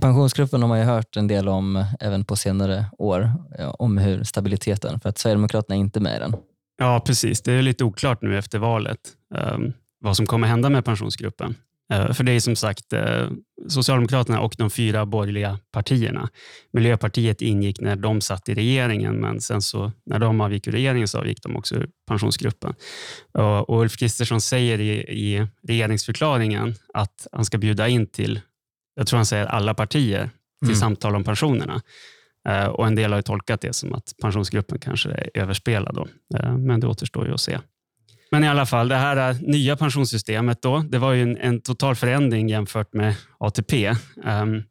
pensionsgruppen 0.01 0.63
har 0.63 0.69
man 0.69 0.79
ju 0.79 0.85
hört 0.85 1.17
en 1.17 1.27
del 1.27 1.49
om 1.49 1.77
eh, 1.77 1.87
även 2.01 2.25
på 2.25 2.37
senare 2.37 2.85
år, 2.99 3.33
eh, 3.59 3.69
om 3.69 3.99
hur 3.99 4.25
stabiliteten, 4.25 5.01
för 5.01 5.09
att 5.09 5.19
Sverigedemokraterna 5.19 5.77
är 5.77 5.81
inte 5.81 6.01
med 6.01 6.17
i 6.17 6.19
den. 6.19 6.35
Ja, 6.83 7.01
precis. 7.01 7.43
Det 7.43 7.53
är 7.53 7.63
lite 7.63 7.85
oklart 7.85 8.23
nu 8.23 8.39
efter 8.39 8.59
valet 8.59 8.99
um, 9.35 9.73
vad 10.01 10.17
som 10.17 10.27
kommer 10.27 10.47
hända 10.47 10.71
med 10.71 10.85
pensionsgruppen. 10.85 11.55
Uh, 11.95 12.13
för 12.13 12.25
det 12.25 12.33
är 12.33 12.41
som 12.41 12.57
sagt 12.57 12.93
uh, 12.93 13.31
Socialdemokraterna 13.69 14.41
och 14.41 14.55
de 14.59 14.71
fyra 14.71 15.07
borgerliga 15.07 15.59
partierna. 15.73 16.29
Miljöpartiet 16.73 17.43
ingick 17.43 17.81
när 17.81 17.97
de 17.97 18.21
satt 18.21 18.49
i 18.49 18.55
regeringen, 18.55 19.15
men 19.15 19.41
sen 19.41 19.63
så, 19.63 19.93
när 20.07 20.19
de 20.19 20.41
avgick 20.41 20.67
ur 20.67 20.73
regeringen 20.73 21.09
så 21.09 21.19
avgick 21.19 21.43
de 21.43 21.57
också 21.57 21.75
ur 21.75 21.89
pensionsgruppen. 22.09 22.75
Uh, 23.39 23.45
och 23.45 23.81
Ulf 23.81 23.97
Kristersson 23.97 24.41
säger 24.41 24.81
i, 24.81 24.91
i 24.99 25.47
regeringsförklaringen 25.69 26.75
att 26.95 27.27
han 27.33 27.45
ska 27.45 27.59
bjuda 27.59 27.89
in 27.89 28.07
till 28.07 28.41
jag 28.95 29.07
tror 29.07 29.17
han 29.17 29.27
säger 29.27 29.47
alla 29.47 29.75
partier 29.75 30.31
till 30.61 30.71
mm. 30.71 30.81
samtal 30.81 31.17
om 31.17 31.25
pensionerna. 31.25 31.83
Eh, 32.49 32.67
och 32.67 32.87
En 32.87 32.95
del 32.95 33.13
har 33.13 33.23
tolkat 33.23 33.61
det 33.61 33.73
som 33.73 33.95
att 33.95 34.15
pensionsgruppen 34.23 34.79
kanske 34.79 35.11
är 35.11 35.31
överspelad. 35.35 35.95
Då. 35.95 36.09
Eh, 36.39 36.57
men 36.57 36.81
det 36.81 36.87
återstår 36.87 37.27
ju 37.27 37.35
att 37.35 37.41
se. 37.41 37.59
Men 38.31 38.45
i 38.45 38.49
alla 38.49 38.67
fall, 38.67 38.89
det 38.89 38.97
här 38.97 39.31
eh, 39.31 39.37
nya 39.41 39.77
pensionssystemet 39.77 40.63
då, 40.63 40.79
det 40.79 40.99
var 40.99 41.13
ju 41.13 41.23
en, 41.23 41.37
en 41.37 41.61
total 41.61 41.97
förändring 41.97 42.49
jämfört 42.49 42.95
med 42.95 43.15
ATP. 43.39 43.95
Ehm, 44.25 44.63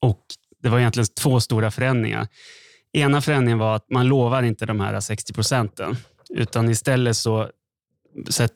och 0.00 0.20
Det 0.62 0.68
var 0.68 0.78
egentligen 0.78 1.06
två 1.20 1.40
stora 1.40 1.70
förändringar. 1.70 2.28
Ena 2.92 3.20
förändringen 3.20 3.58
var 3.58 3.76
att 3.76 3.90
man 3.90 4.08
lovar 4.08 4.42
inte 4.42 4.66
de 4.66 4.80
här 4.80 5.00
60 5.00 5.32
procenten, 5.32 5.96
utan 6.34 6.70
istället 6.70 7.16
så 7.16 7.50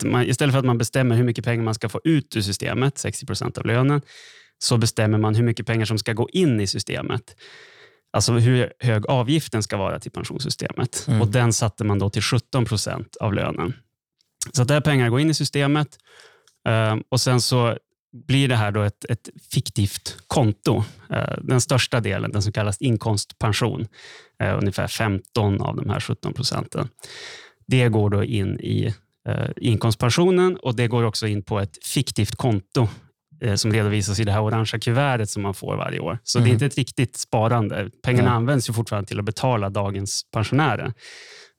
man, 0.03 0.23
istället 0.23 0.53
för 0.53 0.59
att 0.59 0.65
man 0.65 0.77
bestämmer 0.77 1.15
hur 1.15 1.23
mycket 1.23 1.45
pengar 1.45 1.63
man 1.63 1.73
ska 1.73 1.89
få 1.89 2.01
ut 2.03 2.35
ur 2.35 2.41
systemet, 2.41 2.97
60 2.97 3.25
procent 3.25 3.57
av 3.57 3.65
lönen, 3.65 4.01
så 4.57 4.77
bestämmer 4.77 5.17
man 5.17 5.35
hur 5.35 5.43
mycket 5.43 5.65
pengar 5.65 5.85
som 5.85 5.97
ska 5.97 6.13
gå 6.13 6.29
in 6.29 6.59
i 6.59 6.67
systemet. 6.67 7.35
Alltså 8.11 8.33
hur 8.33 8.73
hög 8.79 9.05
avgiften 9.05 9.63
ska 9.63 9.77
vara 9.77 9.99
till 9.99 10.11
pensionssystemet. 10.11 11.05
Mm. 11.07 11.21
Och 11.21 11.27
Den 11.27 11.53
satte 11.53 11.83
man 11.83 11.99
då 11.99 12.09
till 12.09 12.21
17 12.21 12.65
procent 12.65 13.15
av 13.15 13.33
lönen. 13.33 13.73
Så 14.53 14.61
att 14.61 14.67
där 14.67 14.81
pengar 14.81 15.09
går 15.09 15.19
in 15.19 15.29
i 15.29 15.33
systemet 15.33 15.97
eh, 16.67 16.95
och 17.09 17.21
sen 17.21 17.41
så 17.41 17.77
blir 18.27 18.47
det 18.47 18.55
här 18.55 18.71
då 18.71 18.81
ett, 18.81 19.05
ett 19.05 19.29
fiktivt 19.51 20.17
konto. 20.27 20.83
Eh, 21.09 21.37
den 21.41 21.61
största 21.61 21.99
delen, 21.99 22.31
den 22.31 22.41
som 22.41 22.51
kallas 22.51 22.81
inkomstpension, 22.81 23.87
eh, 24.43 24.57
ungefär 24.57 24.87
15 24.87 25.61
av 25.61 25.75
de 25.75 25.89
här 25.89 25.99
17 25.99 26.33
procenten. 26.33 26.89
Det 27.67 27.89
går 27.89 28.09
då 28.09 28.23
in 28.23 28.59
i 28.59 28.95
inkomstpensionen 29.57 30.57
och 30.57 30.75
det 30.75 30.87
går 30.87 31.03
också 31.03 31.27
in 31.27 31.43
på 31.43 31.59
ett 31.59 31.85
fiktivt 31.85 32.35
konto 32.35 32.87
som 33.55 33.73
redovisas 33.73 34.19
i 34.19 34.23
det 34.23 34.31
här 34.31 34.41
orangea 34.41 34.79
kuvertet 34.79 35.29
som 35.29 35.43
man 35.43 35.53
får 35.53 35.77
varje 35.77 35.99
år. 35.99 36.19
Så 36.23 36.39
mm. 36.39 36.45
det 36.45 36.49
är 36.49 36.51
mm. 36.51 36.55
inte 36.55 36.65
ett 36.65 36.77
riktigt 36.77 37.17
sparande. 37.17 37.89
Pengarna 38.03 38.29
mm. 38.29 38.37
används 38.37 38.69
ju 38.69 38.73
fortfarande 38.73 39.07
till 39.07 39.19
att 39.19 39.25
betala 39.25 39.69
dagens 39.69 40.21
pensionärer. 40.33 40.93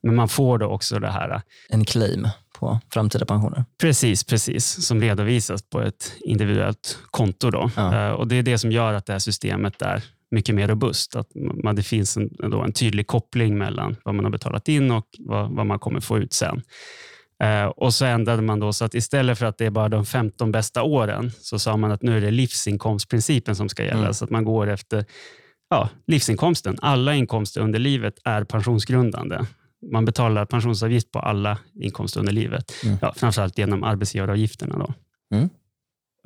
Men 0.03 0.15
man 0.15 0.27
får 0.27 0.57
då 0.57 0.65
också 0.65 0.99
det 0.99 1.11
här. 1.11 1.29
Eh, 1.29 1.41
en 1.69 1.85
claim 1.85 2.27
på 2.59 2.79
framtida 2.93 3.25
pensioner. 3.25 3.65
Precis, 3.81 4.23
precis. 4.23 4.85
Som 4.87 5.01
redovisas 5.01 5.69
på 5.69 5.81
ett 5.81 6.13
individuellt 6.19 6.97
konto. 7.11 7.51
Då. 7.51 7.71
Eh, 7.77 8.09
och 8.09 8.27
Det 8.27 8.35
är 8.35 8.43
det 8.43 8.57
som 8.57 8.71
gör 8.71 8.93
att 8.93 9.05
det 9.05 9.13
här 9.13 9.19
systemet 9.19 9.81
är 9.81 10.03
mycket 10.31 10.55
mer 10.55 10.67
robust. 10.67 11.15
Att 11.15 11.27
man, 11.63 11.75
det 11.75 11.83
finns 11.83 12.17
en, 12.17 12.29
en 12.65 12.73
tydlig 12.73 13.07
koppling 13.07 13.57
mellan 13.57 13.95
vad 14.03 14.15
man 14.15 14.25
har 14.25 14.31
betalat 14.31 14.67
in 14.67 14.91
och 14.91 15.05
vad, 15.19 15.55
vad 15.55 15.65
man 15.65 15.79
kommer 15.79 15.99
få 15.99 16.17
ut 16.17 16.33
sen. 16.33 16.61
Eh, 17.41 17.65
och 17.65 17.93
så 17.93 18.05
ändrade 18.05 18.41
man 18.41 18.59
då 18.59 18.73
så 18.73 18.85
att 18.85 18.95
istället 18.95 19.39
för 19.39 19.45
att 19.45 19.57
det 19.57 19.65
är 19.65 19.69
bara 19.69 19.89
de 19.89 20.05
15 20.05 20.51
bästa 20.51 20.83
åren 20.83 21.31
så 21.39 21.59
sa 21.59 21.77
man 21.77 21.91
att 21.91 22.01
nu 22.01 22.17
är 22.17 22.21
det 22.21 22.31
livsinkomstprincipen 22.31 23.55
som 23.55 23.69
ska 23.69 23.83
gälla. 23.83 23.99
Mm. 23.99 24.13
Så 24.13 24.25
att 24.25 24.31
man 24.31 24.45
går 24.45 24.69
efter 24.69 25.05
ja, 25.69 25.89
livsinkomsten. 26.07 26.77
Alla 26.81 27.15
inkomster 27.15 27.61
under 27.61 27.79
livet 27.79 28.15
är 28.23 28.43
pensionsgrundande. 28.43 29.39
Man 29.91 30.05
betalar 30.05 30.45
pensionsavgift 30.45 31.11
på 31.11 31.19
alla 31.19 31.57
inkomster 31.73 32.19
under 32.19 32.33
livet. 32.33 32.73
Mm. 32.83 32.97
Ja, 33.01 33.13
framförallt 33.17 33.57
genom 33.57 33.83
arbetsgivaravgifterna. 33.83 34.77
Då. 34.77 34.93
Mm. 35.35 35.49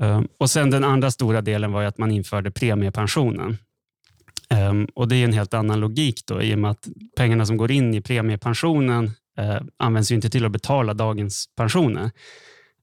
Um, 0.02 0.28
och 0.38 0.50
sen 0.50 0.70
Den 0.70 0.84
andra 0.84 1.12
stora 1.12 1.42
delen 1.42 1.72
var 1.72 1.84
att 1.84 1.98
man 1.98 2.12
införde 2.12 2.52
premiepensionen. 2.52 3.58
Um, 4.70 4.88
och 4.96 5.08
Det 5.08 5.16
är 5.16 5.24
en 5.24 5.34
helt 5.34 5.54
annan 5.54 5.80
logik 5.80 6.24
då, 6.26 6.42
i 6.42 6.56
och 6.56 6.60
med 6.60 6.72
att 6.72 6.88
pengarna 7.18 7.46
som 7.46 7.58
går 7.58 7.72
in 7.72 7.94
i 7.94 8.02
premiepensionen 8.02 9.12
eh, 9.38 9.62
används 9.78 10.12
ju 10.12 10.16
inte 10.16 10.30
till 10.30 10.46
att 10.46 10.52
betala 10.52 10.94
dagens 10.94 11.46
pensioner, 11.56 12.12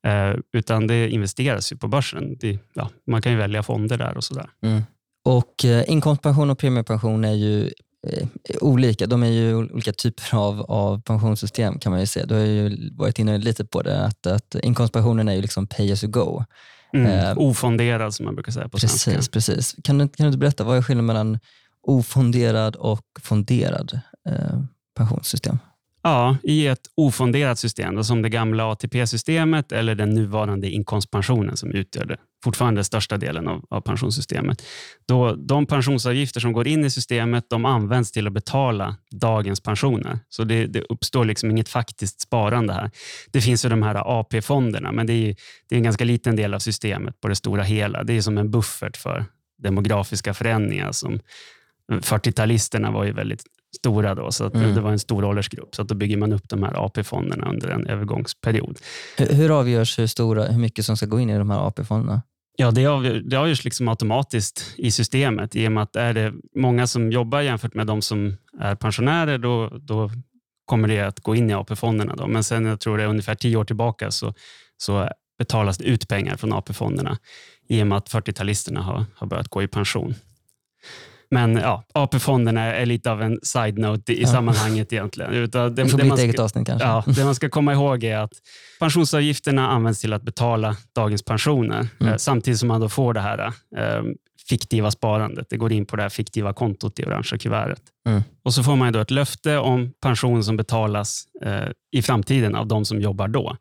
eh, 0.06 0.34
utan 0.52 0.86
det 0.86 1.10
investeras 1.10 1.72
ju 1.72 1.76
på 1.76 1.88
börsen. 1.88 2.36
Det, 2.40 2.58
ja, 2.74 2.90
man 3.06 3.22
kan 3.22 3.32
ju 3.32 3.38
välja 3.38 3.62
fonder 3.62 3.98
där 3.98 4.16
och 4.16 4.24
sådär. 4.24 4.50
Mm. 4.62 4.82
Och 5.24 5.64
eh, 5.64 5.84
Inkomstpension 5.90 6.50
och 6.50 6.58
premiepension 6.58 7.24
är 7.24 7.32
ju 7.32 7.70
eh, 8.06 8.28
olika. 8.60 9.06
De 9.06 9.22
är 9.22 9.30
ju 9.30 9.54
olika 9.54 9.92
typer 9.92 10.38
av, 10.38 10.60
av 10.60 11.02
pensionssystem 11.02 11.78
kan 11.78 11.92
man 11.92 12.00
ju 12.00 12.06
se. 12.06 12.24
Du 12.24 12.34
har 12.34 12.40
ju 12.40 12.90
varit 12.92 13.18
inne 13.18 13.38
lite 13.38 13.64
på 13.64 13.82
det, 13.82 14.04
att, 14.04 14.26
att 14.26 14.54
inkomstpensionen 14.54 15.28
är 15.28 15.34
ju 15.34 15.42
liksom 15.42 15.66
pay 15.66 15.92
as 15.92 16.04
you 16.04 16.10
go. 16.10 16.44
Mm, 16.94 17.06
eh, 17.06 17.38
ofonderad 17.38 18.14
som 18.14 18.24
man 18.24 18.34
brukar 18.34 18.52
säga 18.52 18.68
på 18.68 18.78
precis, 18.78 19.00
svenska. 19.00 19.32
Precis. 19.32 19.76
Kan 19.84 19.98
du, 19.98 20.08
kan 20.08 20.30
du 20.30 20.38
berätta, 20.38 20.64
vad 20.64 20.76
är 20.76 20.82
skillnaden 20.82 21.06
mellan 21.06 21.38
ofonderad 21.82 22.76
och 22.76 23.06
fonderad 23.22 24.00
eh, 24.28 24.62
pensionssystem? 24.96 25.58
Ja, 26.04 26.36
i 26.42 26.66
ett 26.66 26.80
ofonderat 26.94 27.58
system 27.58 28.04
som 28.04 28.22
det 28.22 28.28
gamla 28.28 28.72
ATP-systemet 28.72 29.72
eller 29.72 29.94
den 29.94 30.10
nuvarande 30.10 30.70
inkomstpensionen 30.70 31.56
som 31.56 31.70
utgör 31.70 32.04
det, 32.04 32.16
fortfarande 32.44 32.84
största 32.84 33.16
delen 33.16 33.48
av, 33.48 33.64
av, 33.70 33.80
pensionssystemet. 33.80 34.62
Då 35.08 35.34
de 35.34 35.66
pensionsavgifter 35.66 36.40
som 36.40 36.52
går 36.52 36.68
in 36.68 36.84
i 36.84 36.90
systemet 36.90 37.44
de 37.50 37.64
används 37.64 38.12
till 38.12 38.26
att 38.26 38.32
betala 38.32 38.96
dagens 39.10 39.60
pensioner. 39.60 40.18
Så 40.28 40.44
det, 40.44 40.66
det 40.66 40.80
uppstår 40.80 41.24
liksom 41.24 41.50
inget 41.50 41.68
faktiskt 41.68 42.20
sparande 42.20 42.72
här. 42.72 42.90
Det 43.30 43.40
finns 43.40 43.64
ju 43.64 43.68
de 43.68 43.82
här 43.82 44.20
AP-fonderna, 44.20 44.92
men 44.92 45.06
det 45.06 45.12
är, 45.12 45.36
det 45.68 45.74
är 45.74 45.76
en 45.76 45.84
ganska 45.84 46.04
liten 46.04 46.36
del 46.36 46.54
av 46.54 46.58
systemet 46.58 47.20
på 47.20 47.28
det 47.28 47.36
stora 47.36 47.62
hela. 47.62 48.04
Det 48.04 48.12
är 48.12 48.20
som 48.20 48.38
en 48.38 48.50
buffert 48.50 48.96
för 48.96 49.24
demografiska 49.58 50.34
förändringar 50.34 50.92
som 50.92 51.14
eh, 51.92 51.96
40-talisterna 51.96 52.92
var 52.92 53.04
ju 53.04 53.12
väldigt 53.12 53.44
stora 53.76 54.14
då, 54.14 54.32
så 54.32 54.50
mm. 54.50 54.74
det 54.74 54.80
var 54.80 54.92
en 54.92 54.98
stor 54.98 55.24
åldersgrupp. 55.24 55.74
Så 55.74 55.82
att 55.82 55.88
då 55.88 55.94
bygger 55.94 56.16
man 56.16 56.32
upp 56.32 56.48
de 56.48 56.62
här 56.62 56.86
AP-fonderna 56.86 57.48
under 57.48 57.68
en 57.68 57.86
övergångsperiod. 57.86 58.78
Hur 59.16 59.58
avgörs 59.60 59.98
hur, 59.98 60.06
stora, 60.06 60.44
hur 60.44 60.58
mycket 60.58 60.84
som 60.84 60.96
ska 60.96 61.06
gå 61.06 61.20
in 61.20 61.30
i 61.30 61.38
de 61.38 61.50
här 61.50 61.66
AP-fonderna? 61.66 62.22
Ja, 62.56 62.70
det, 62.70 62.86
avgör, 62.86 63.14
det 63.14 63.36
avgörs 63.36 63.64
liksom 63.64 63.88
automatiskt 63.88 64.74
i 64.76 64.90
systemet. 64.90 65.56
I 65.56 65.68
och 65.68 65.72
med 65.72 65.82
att 65.82 65.96
är 65.96 66.14
det 66.14 66.32
många 66.56 66.86
som 66.86 67.12
jobbar 67.12 67.40
jämfört 67.40 67.74
med 67.74 67.86
de 67.86 68.02
som 68.02 68.36
är 68.60 68.74
pensionärer, 68.74 69.38
då, 69.38 69.68
då 69.68 70.10
kommer 70.64 70.88
det 70.88 71.00
att 71.00 71.20
gå 71.20 71.34
in 71.34 71.50
i 71.50 71.54
AP-fonderna. 71.54 72.26
Men 72.26 72.44
sen, 72.44 72.64
jag 72.64 72.80
tror 72.80 72.98
det 72.98 73.04
är 73.04 73.08
ungefär 73.08 73.34
tio 73.34 73.56
år 73.56 73.64
tillbaka, 73.64 74.10
så, 74.10 74.34
så 74.76 75.08
betalas 75.38 75.78
det 75.78 75.84
ut 75.84 76.08
pengar 76.08 76.36
från 76.36 76.52
AP-fonderna 76.52 77.18
i 77.68 77.82
och 77.82 77.86
med 77.86 77.98
att 77.98 78.10
40-talisterna 78.10 78.80
har, 78.80 79.04
har 79.14 79.26
börjat 79.26 79.48
gå 79.48 79.62
i 79.62 79.68
pension. 79.68 80.14
Men 81.32 81.56
ja, 81.56 81.84
AP-fonderna 81.94 82.60
är 82.60 82.86
lite 82.86 83.10
av 83.10 83.22
en 83.22 83.38
side-note 83.42 84.12
i 84.12 84.22
ja. 84.22 84.28
sammanhanget 84.28 84.92
egentligen. 84.92 85.32
Utan 85.32 85.74
det, 85.74 85.84
det 85.84 86.06
ett 86.06 86.18
eget 86.18 86.38
avsnitt. 86.38 86.68
Ja, 86.68 87.04
det 87.06 87.24
man 87.24 87.34
ska 87.34 87.48
komma 87.48 87.72
ihåg 87.72 88.04
är 88.04 88.18
att 88.18 88.32
pensionsavgifterna 88.80 89.70
används 89.70 90.00
till 90.00 90.12
att 90.12 90.22
betala 90.22 90.76
dagens 90.94 91.22
pensioner 91.22 91.88
mm. 92.00 92.12
eh, 92.12 92.16
samtidigt 92.16 92.58
som 92.58 92.68
man 92.68 92.80
då 92.80 92.88
får 92.88 93.14
det 93.14 93.20
här 93.20 93.38
eh, 93.76 94.02
fiktiva 94.48 94.90
sparandet. 94.90 95.46
Det 95.50 95.56
går 95.56 95.72
in 95.72 95.86
på 95.86 95.96
det 95.96 96.02
här 96.02 96.10
fiktiva 96.10 96.52
kontot 96.52 96.98
i 96.98 97.04
orangea 97.04 97.38
kuvertet. 97.38 97.82
Mm. 98.08 98.22
Och 98.44 98.54
så 98.54 98.62
får 98.62 98.76
man 98.76 98.92
då 98.92 99.00
ett 99.00 99.10
löfte 99.10 99.58
om 99.58 99.92
pension 100.02 100.44
som 100.44 100.56
betalas 100.56 101.24
eh, 101.44 101.68
i 101.92 102.02
framtiden 102.02 102.54
av 102.54 102.66
de 102.66 102.84
som 102.84 103.00
jobbar 103.00 103.28
då. 103.28 103.56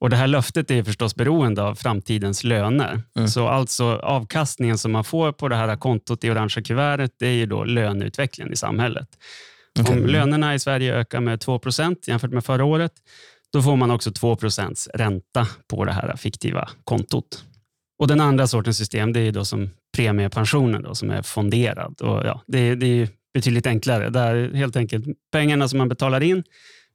Och 0.00 0.10
Det 0.10 0.16
här 0.16 0.26
löftet 0.26 0.70
är 0.70 0.82
förstås 0.82 1.14
beroende 1.14 1.62
av 1.62 1.74
framtidens 1.74 2.44
löner. 2.44 3.02
Mm. 3.16 3.28
Så 3.28 3.48
alltså 3.48 3.84
avkastningen 3.84 4.78
som 4.78 4.92
man 4.92 5.04
får 5.04 5.32
på 5.32 5.48
det 5.48 5.56
här 5.56 5.76
kontot 5.76 6.24
i 6.24 6.30
orangea 6.30 6.62
kuvertet, 6.64 7.12
det 7.18 7.26
är 7.26 7.32
ju 7.32 7.46
då 7.46 7.64
löneutvecklingen 7.64 8.52
i 8.52 8.56
samhället. 8.56 9.08
Okay. 9.80 9.98
Om 9.98 10.06
lönerna 10.06 10.54
i 10.54 10.58
Sverige 10.58 10.94
ökar 10.94 11.20
med 11.20 11.38
2% 11.38 11.96
jämfört 12.06 12.30
med 12.30 12.44
förra 12.44 12.64
året, 12.64 12.92
då 13.52 13.62
får 13.62 13.76
man 13.76 13.90
också 13.90 14.10
2% 14.10 14.88
ränta 14.94 15.46
på 15.68 15.84
det 15.84 15.92
här 15.92 16.16
fiktiva 16.16 16.68
kontot. 16.84 17.44
Och 17.98 18.08
Den 18.08 18.20
andra 18.20 18.46
sortens 18.46 18.78
system 18.78 19.12
det 19.12 19.20
är 19.20 19.32
då 19.32 19.44
som 19.44 19.70
premiepensionen 19.96 20.82
då, 20.82 20.94
som 20.94 21.10
är 21.10 21.22
fonderad. 21.22 22.00
Och 22.00 22.26
ja, 22.26 22.42
det, 22.46 22.74
det 22.74 22.86
är 22.86 23.08
betydligt 23.34 23.66
enklare. 23.66 24.10
Där 24.10 24.54
helt 24.54 24.76
enkelt 24.76 25.04
pengarna 25.32 25.68
som 25.68 25.78
man 25.78 25.88
betalar 25.88 26.22
in 26.22 26.44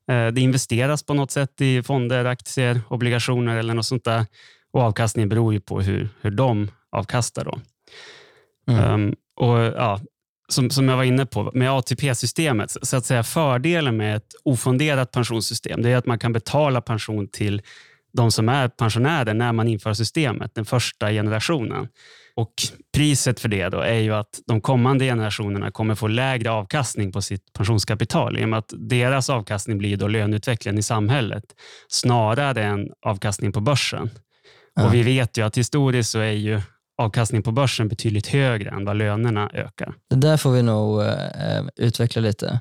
det 0.07 0.41
investeras 0.41 1.03
på 1.03 1.13
något 1.13 1.31
sätt 1.31 1.62
i 1.62 1.83
fonder, 1.83 2.25
aktier, 2.25 2.81
obligationer 2.89 3.57
eller 3.57 3.74
något 3.74 3.86
sånt 3.86 4.03
där. 4.03 4.25
Och 4.74 4.81
avkastningen 4.81 5.29
beror 5.29 5.53
ju 5.53 5.60
på 5.60 5.81
hur, 5.81 6.10
hur 6.22 6.31
de 6.31 6.72
avkastar. 6.91 7.45
Då. 7.45 7.60
Mm. 8.67 8.93
Um, 8.93 9.15
och 9.36 9.57
ja, 9.57 10.00
som, 10.48 10.69
som 10.69 10.89
jag 10.89 10.98
var 10.98 11.03
inne 11.03 11.25
på, 11.25 11.51
med 11.53 11.72
ATP-systemet, 11.72 12.77
så 12.81 12.98
att 12.98 13.05
säga 13.05 13.24
fördelen 13.24 13.98
med 13.98 14.15
ett 14.15 14.27
ofonderat 14.43 15.12
pensionssystem, 15.12 15.81
det 15.81 15.89
är 15.89 15.98
att 15.98 16.05
man 16.05 16.19
kan 16.19 16.33
betala 16.33 16.81
pension 16.81 17.27
till 17.27 17.62
de 18.13 18.31
som 18.31 18.50
är 18.50 18.67
pensionärer 18.67 19.33
när 19.33 19.51
man 19.51 19.67
inför 19.67 19.93
systemet, 19.93 20.55
den 20.55 20.65
första 20.65 21.12
generationen. 21.12 21.88
Och 22.35 22.53
Priset 22.93 23.39
för 23.39 23.49
det 23.49 23.69
då 23.69 23.79
är 23.79 23.99
ju 23.99 24.13
att 24.13 24.39
de 24.47 24.61
kommande 24.61 25.05
generationerna 25.05 25.71
kommer 25.71 25.95
få 25.95 26.07
lägre 26.07 26.51
avkastning 26.51 27.11
på 27.11 27.21
sitt 27.21 27.53
pensionskapital 27.53 28.37
i 28.37 28.45
och 28.45 28.49
med 28.49 28.59
att 28.59 28.73
deras 28.77 29.29
avkastning 29.29 29.77
blir 29.77 29.97
då 29.97 30.07
löneutvecklingen 30.07 30.79
i 30.79 30.83
samhället 30.83 31.43
snarare 31.87 32.63
än 32.63 32.89
avkastning 33.05 33.51
på 33.51 33.61
börsen. 33.61 34.09
Ja. 34.75 34.87
Och 34.87 34.93
Vi 34.93 35.03
vet 35.03 35.37
ju 35.37 35.45
att 35.45 35.57
historiskt 35.57 36.11
så 36.11 36.19
är 36.19 36.31
ju 36.31 36.61
avkastning 36.97 37.43
på 37.43 37.51
börsen 37.51 37.87
betydligt 37.87 38.27
högre 38.27 38.69
än 38.69 38.85
vad 38.85 38.97
lönerna 38.97 39.49
ökar. 39.53 39.93
Det 40.09 40.15
där 40.15 40.37
får 40.37 40.51
vi 40.51 40.61
nog 40.61 41.01
eh, 41.01 41.63
utveckla 41.75 42.21
lite. 42.21 42.59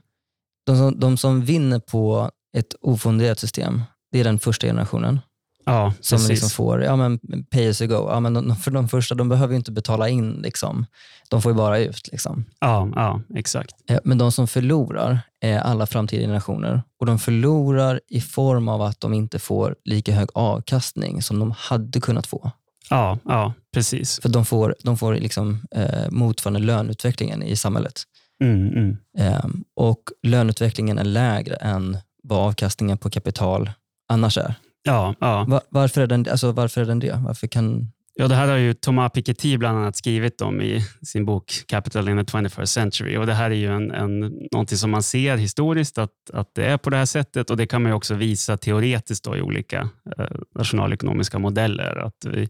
De 0.66 0.76
som, 0.76 1.00
de 1.00 1.16
som 1.16 1.44
vinner 1.44 1.78
på 1.78 2.30
ett 2.56 2.74
ofonderat 2.80 3.38
system, 3.38 3.82
det 4.12 4.20
är 4.20 4.24
den 4.24 4.38
första 4.38 4.66
generationen. 4.66 5.20
Ja, 5.64 5.94
som 6.00 6.18
liksom 6.28 6.50
får 6.50 6.82
ja, 6.82 6.96
men 6.96 7.18
pay 7.50 7.68
as 7.68 7.82
you 7.82 7.88
go. 7.88 8.08
Ja, 8.10 8.20
men 8.20 8.34
de, 8.34 8.56
för 8.56 8.70
de 8.70 8.88
första 8.88 9.14
de 9.14 9.28
behöver 9.28 9.52
ju 9.52 9.56
inte 9.56 9.72
betala 9.72 10.08
in. 10.08 10.32
Liksom. 10.32 10.86
De 11.28 11.42
får 11.42 11.52
ju 11.52 11.56
bara 11.56 11.78
ut. 11.78 12.08
Liksom. 12.12 12.44
Ja, 12.60 12.88
ja, 12.94 13.20
exakt. 13.34 13.74
Men 14.04 14.18
de 14.18 14.32
som 14.32 14.48
förlorar 14.48 15.18
är 15.40 15.58
alla 15.58 15.86
framtida 15.86 16.22
generationer. 16.22 16.82
Och 17.00 17.06
De 17.06 17.18
förlorar 17.18 18.00
i 18.08 18.20
form 18.20 18.68
av 18.68 18.82
att 18.82 19.00
de 19.00 19.14
inte 19.14 19.38
får 19.38 19.76
lika 19.84 20.12
hög 20.12 20.28
avkastning 20.34 21.22
som 21.22 21.38
de 21.38 21.54
hade 21.58 22.00
kunnat 22.00 22.26
få. 22.26 22.50
Ja, 22.90 23.18
ja 23.24 23.52
precis. 23.74 24.20
För 24.22 24.28
de 24.28 24.44
får, 24.44 24.74
de 24.82 24.98
får 24.98 25.14
liksom, 25.14 25.60
eh, 25.70 26.10
motsvarande 26.10 26.60
löneutvecklingen 26.60 27.42
i 27.42 27.56
samhället. 27.56 28.02
Mm, 28.44 28.68
mm. 28.68 28.96
Eh, 29.18 29.44
och 29.76 30.02
löneutvecklingen 30.22 30.98
är 30.98 31.04
lägre 31.04 31.54
än 31.54 31.96
vad 32.22 32.38
avkastningen 32.38 32.98
på 32.98 33.10
kapital 33.10 33.70
annars 34.08 34.38
är. 34.38 34.54
Ja, 34.82 35.14
ja. 35.20 35.44
Var, 35.48 35.60
varför, 35.68 36.00
är 36.00 36.06
den, 36.06 36.26
alltså, 36.30 36.52
varför 36.52 36.80
är 36.80 36.84
den 36.84 36.98
det? 36.98 37.20
Varför 37.24 37.46
kan... 37.46 37.92
Ja, 38.14 38.28
det 38.28 38.34
här 38.34 38.48
har 38.48 38.56
ju 38.56 38.74
Thomas 38.74 39.12
Piketty 39.12 39.56
bland 39.56 39.78
annat 39.78 39.96
skrivit 39.96 40.40
om 40.40 40.60
i 40.60 40.80
sin 41.02 41.24
bok 41.24 41.52
Capital 41.66 42.08
in 42.08 42.26
the 42.26 42.38
21st 42.38 42.64
century. 42.64 43.16
Och 43.16 43.26
Det 43.26 43.34
här 43.34 43.50
är 43.50 43.54
ju 43.54 43.76
en, 43.76 43.90
en, 43.90 44.20
någonting 44.52 44.78
som 44.78 44.90
man 44.90 45.02
ser 45.02 45.36
historiskt 45.36 45.98
att, 45.98 46.30
att 46.32 46.54
det 46.54 46.64
är 46.64 46.76
på 46.76 46.90
det 46.90 46.96
här 46.96 47.06
sättet 47.06 47.50
och 47.50 47.56
det 47.56 47.66
kan 47.66 47.82
man 47.82 47.92
också 47.92 48.14
visa 48.14 48.56
teoretiskt 48.56 49.26
i 49.26 49.40
olika 49.40 49.88
eh, 50.18 50.26
nationalekonomiska 50.54 51.38
modeller. 51.38 51.96
Att 51.96 52.24
vi, 52.24 52.48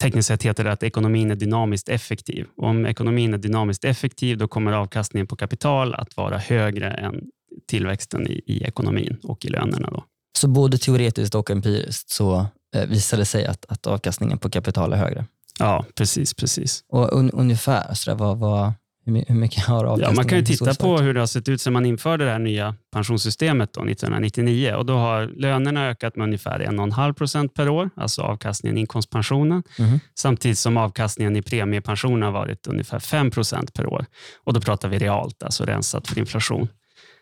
tekniskt 0.00 0.28
sett 0.28 0.42
heter 0.42 0.64
det 0.64 0.72
att 0.72 0.82
ekonomin 0.82 1.30
är 1.30 1.36
dynamiskt 1.36 1.88
effektiv. 1.88 2.46
Och 2.56 2.68
om 2.68 2.86
ekonomin 2.86 3.34
är 3.34 3.38
dynamiskt 3.38 3.84
effektiv 3.84 4.38
då 4.38 4.48
kommer 4.48 4.72
avkastningen 4.72 5.26
på 5.26 5.36
kapital 5.36 5.94
att 5.94 6.16
vara 6.16 6.38
högre 6.38 6.90
än 6.90 7.20
tillväxten 7.66 8.26
i, 8.26 8.42
i 8.46 8.62
ekonomin 8.62 9.16
och 9.22 9.44
i 9.44 9.48
lönerna. 9.48 9.90
Då. 9.90 10.04
Så 10.40 10.48
både 10.48 10.78
teoretiskt 10.78 11.34
och 11.34 11.50
empiriskt 11.50 12.10
så 12.10 12.46
eh, 12.74 12.86
visar 12.86 13.16
det 13.16 13.24
sig 13.24 13.46
att, 13.46 13.66
att 13.68 13.86
avkastningen 13.86 14.38
på 14.38 14.50
kapital 14.50 14.92
är 14.92 14.96
högre? 14.96 15.24
Ja, 15.58 15.84
precis. 15.94 16.34
precis. 16.34 16.84
Och 16.88 17.18
un, 17.18 17.30
ungefär, 17.30 17.94
så 17.94 18.10
där, 18.10 18.18
vad, 18.18 18.38
vad, 18.38 18.72
hur 19.04 19.34
mycket 19.34 19.64
har 19.64 19.84
avkastningen? 19.84 20.10
Ja, 20.10 20.16
man 20.16 20.28
kan 20.28 20.38
ju 20.38 20.44
titta 20.44 20.74
på 20.74 20.98
hur 20.98 21.14
det 21.14 21.20
har 21.20 21.26
sett 21.26 21.48
ut 21.48 21.60
sedan 21.60 21.72
man 21.72 21.86
införde 21.86 22.24
det 22.24 22.30
här 22.30 22.38
nya 22.38 22.74
pensionssystemet 22.92 23.72
då, 23.72 23.80
1999. 23.80 24.74
Och 24.74 24.86
då 24.86 24.94
har 24.94 25.26
lönerna 25.26 25.88
ökat 25.88 26.16
med 26.16 26.24
ungefär 26.24 26.60
1,5 26.60 27.12
procent 27.12 27.54
per 27.54 27.68
år, 27.68 27.90
alltså 27.96 28.22
avkastningen 28.22 28.78
i 28.78 28.80
inkomstpensionen, 28.80 29.62
mm. 29.78 30.00
samtidigt 30.18 30.58
som 30.58 30.76
avkastningen 30.76 31.36
i 31.36 31.42
premiepensionen 31.42 32.22
har 32.22 32.32
varit 32.32 32.66
ungefär 32.66 32.98
5 32.98 33.30
procent 33.30 33.74
per 33.74 33.86
år. 33.86 34.06
Och 34.44 34.52
Då 34.52 34.60
pratar 34.60 34.88
vi 34.88 34.98
realt, 34.98 35.42
alltså 35.42 35.64
rensat 35.64 36.08
för 36.08 36.18
inflation. 36.18 36.68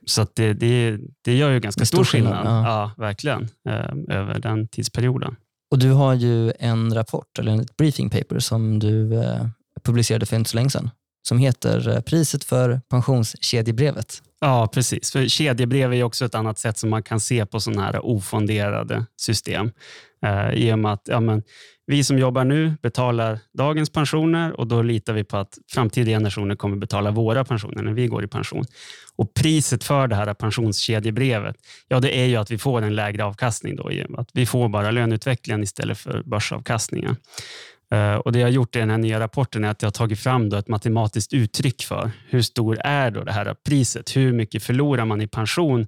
Så 0.06 0.26
det, 0.34 0.52
det, 0.52 0.98
det 1.24 1.36
gör 1.36 1.50
ju 1.50 1.60
ganska 1.60 1.84
stor 1.84 2.04
skillnad, 2.04 2.36
skillnad 2.36 2.66
ja. 2.66 2.92
ja. 2.96 3.04
verkligen, 3.04 3.48
eh, 3.68 4.18
över 4.18 4.38
den 4.38 4.68
tidsperioden. 4.68 5.36
Och 5.70 5.78
Du 5.78 5.92
har 5.92 6.14
ju 6.14 6.52
en 6.58 6.94
rapport, 6.94 7.38
eller 7.38 7.60
ett 7.60 7.76
briefing 7.76 8.10
paper, 8.10 8.38
som 8.38 8.78
du 8.78 9.14
eh, 9.14 9.46
publicerade 9.84 10.26
för 10.26 10.36
inte 10.36 10.50
så 10.50 10.56
länge 10.56 10.70
sedan, 10.70 10.90
som 11.28 11.38
heter 11.38 11.88
eh, 11.88 12.00
Priset 12.00 12.44
för 12.44 12.80
pensionskedjebrevet. 12.90 14.22
Ja, 14.40 14.68
precis. 14.74 15.12
För 15.12 15.28
kedjebrev 15.28 15.92
är 15.92 16.02
också 16.02 16.24
ett 16.24 16.34
annat 16.34 16.58
sätt 16.58 16.78
som 16.78 16.90
man 16.90 17.02
kan 17.02 17.20
se 17.20 17.46
på 17.46 17.60
sådana 17.60 17.82
här 17.82 18.06
ofonderade 18.06 19.06
system. 19.20 19.70
Eh, 20.26 20.50
I 20.52 20.72
och 20.72 20.78
med 20.78 20.92
att 20.92 21.02
ja, 21.04 21.20
men, 21.20 21.42
vi 21.86 22.04
som 22.04 22.18
jobbar 22.18 22.44
nu 22.44 22.74
betalar 22.82 23.38
dagens 23.58 23.90
pensioner 23.90 24.60
och 24.60 24.66
då 24.66 24.82
litar 24.82 25.12
vi 25.12 25.24
på 25.24 25.36
att 25.36 25.58
framtida 25.72 26.10
generationer 26.10 26.56
kommer 26.56 26.76
betala 26.76 27.10
våra 27.10 27.44
pensioner 27.44 27.82
när 27.82 27.92
vi 27.92 28.06
går 28.06 28.24
i 28.24 28.26
pension. 28.26 28.64
Och 29.18 29.34
Priset 29.34 29.84
för 29.84 30.08
det 30.08 30.16
här 30.16 30.34
pensionskedjebrevet 30.34 31.56
ja, 31.88 32.00
det 32.00 32.18
är 32.18 32.26
ju 32.26 32.36
att 32.36 32.50
vi 32.50 32.58
får 32.58 32.82
en 32.82 32.94
lägre 32.94 33.24
avkastning. 33.24 33.76
Då, 33.76 33.90
att 34.18 34.30
vi 34.32 34.46
får 34.46 34.68
bara 34.68 34.90
löneutvecklingen 34.90 35.62
istället 35.62 35.98
för 35.98 36.22
börsavkastningen. 36.22 37.16
Eh, 37.90 38.14
och 38.14 38.32
Det 38.32 38.38
jag 38.38 38.46
har 38.46 38.52
gjort 38.52 38.76
i 38.76 38.78
den 38.78 38.90
här 38.90 38.98
nya 38.98 39.20
rapporten 39.20 39.64
är 39.64 39.68
att 39.68 39.82
jag 39.82 39.86
har 39.86 39.92
tagit 39.92 40.20
fram 40.20 40.48
då 40.48 40.56
ett 40.56 40.68
matematiskt 40.68 41.32
uttryck 41.32 41.82
för 41.82 42.10
hur 42.28 42.42
stor 42.42 42.78
är 42.78 43.10
då 43.10 43.24
det 43.24 43.32
här 43.32 43.54
priset? 43.54 44.16
Hur 44.16 44.32
mycket 44.32 44.62
förlorar 44.62 45.04
man 45.04 45.20
i 45.20 45.26
pension 45.26 45.86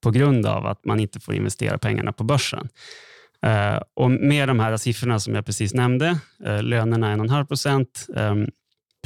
på 0.00 0.10
grund 0.10 0.46
av 0.46 0.66
att 0.66 0.84
man 0.84 1.00
inte 1.00 1.20
får 1.20 1.34
investera 1.34 1.78
pengarna 1.78 2.12
på 2.12 2.24
börsen? 2.24 2.68
Eh, 3.46 3.82
och 3.94 4.10
Med 4.10 4.48
de 4.48 4.60
här 4.60 4.76
siffrorna 4.76 5.18
som 5.18 5.34
jag 5.34 5.46
precis 5.46 5.74
nämnde, 5.74 6.18
eh, 6.44 6.62
lönerna 6.62 7.12
1,5 7.12 7.46
procent, 7.46 8.06
ehm, 8.16 8.48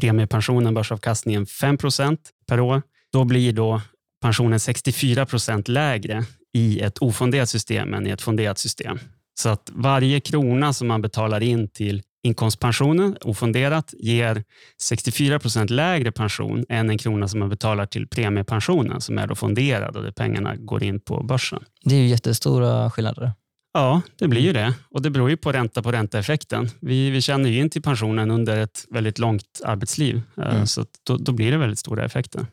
premiepensionen, 0.00 0.74
börsavkastningen 0.74 1.46
5 1.46 1.76
procent 1.76 2.20
per 2.48 2.60
år, 2.60 2.82
då 3.16 3.24
blir 3.24 3.52
då 3.52 3.80
pensionen 4.22 4.60
64 4.60 5.26
procent 5.26 5.68
lägre 5.68 6.24
i 6.54 6.80
ett 6.80 6.98
ofonderat 6.98 7.48
system 7.48 7.94
än 7.94 8.06
i 8.06 8.10
ett 8.10 8.22
fonderat 8.22 8.58
system. 8.58 8.98
Så 9.40 9.48
att 9.48 9.70
varje 9.74 10.20
krona 10.20 10.72
som 10.72 10.88
man 10.88 11.02
betalar 11.02 11.42
in 11.42 11.68
till 11.68 12.02
inkomstpensionen 12.24 13.16
ofonderat 13.20 13.94
ger 13.98 14.44
64 14.82 15.38
procent 15.38 15.70
lägre 15.70 16.12
pension 16.12 16.64
än 16.68 16.90
en 16.90 16.98
krona 16.98 17.28
som 17.28 17.40
man 17.40 17.48
betalar 17.48 17.86
till 17.86 18.08
premiepensionen 18.08 19.00
som 19.00 19.18
är 19.18 19.26
då 19.26 19.34
fonderad 19.34 19.96
och 19.96 20.02
där 20.02 20.12
pengarna 20.12 20.56
går 20.56 20.82
in 20.82 21.00
på 21.00 21.22
börsen. 21.22 21.62
Det 21.84 21.94
är 21.94 22.00
ju 22.00 22.06
jättestora 22.06 22.90
skillnader. 22.90 23.32
Ja, 23.76 24.02
det 24.18 24.28
blir 24.28 24.40
ju 24.40 24.52
det. 24.52 24.74
Och 24.90 25.02
Det 25.02 25.10
beror 25.10 25.30
ju 25.30 25.36
på 25.36 25.52
ränta 25.52 25.82
på 25.82 25.92
ränta-effekten. 25.92 26.68
Vi, 26.80 27.10
vi 27.10 27.22
känner 27.22 27.50
ju 27.50 27.60
in 27.60 27.70
till 27.70 27.82
pensionen 27.82 28.30
under 28.30 28.56
ett 28.56 28.84
väldigt 28.90 29.18
långt 29.18 29.60
arbetsliv. 29.64 30.22
Eh, 30.38 30.54
mm. 30.54 30.66
Så 30.66 30.84
då, 31.06 31.16
då, 31.16 31.32
blir 31.32 31.50
det 31.50 31.58
väldigt 31.58 31.78
stora 31.78 32.04
effekter. 32.04 32.46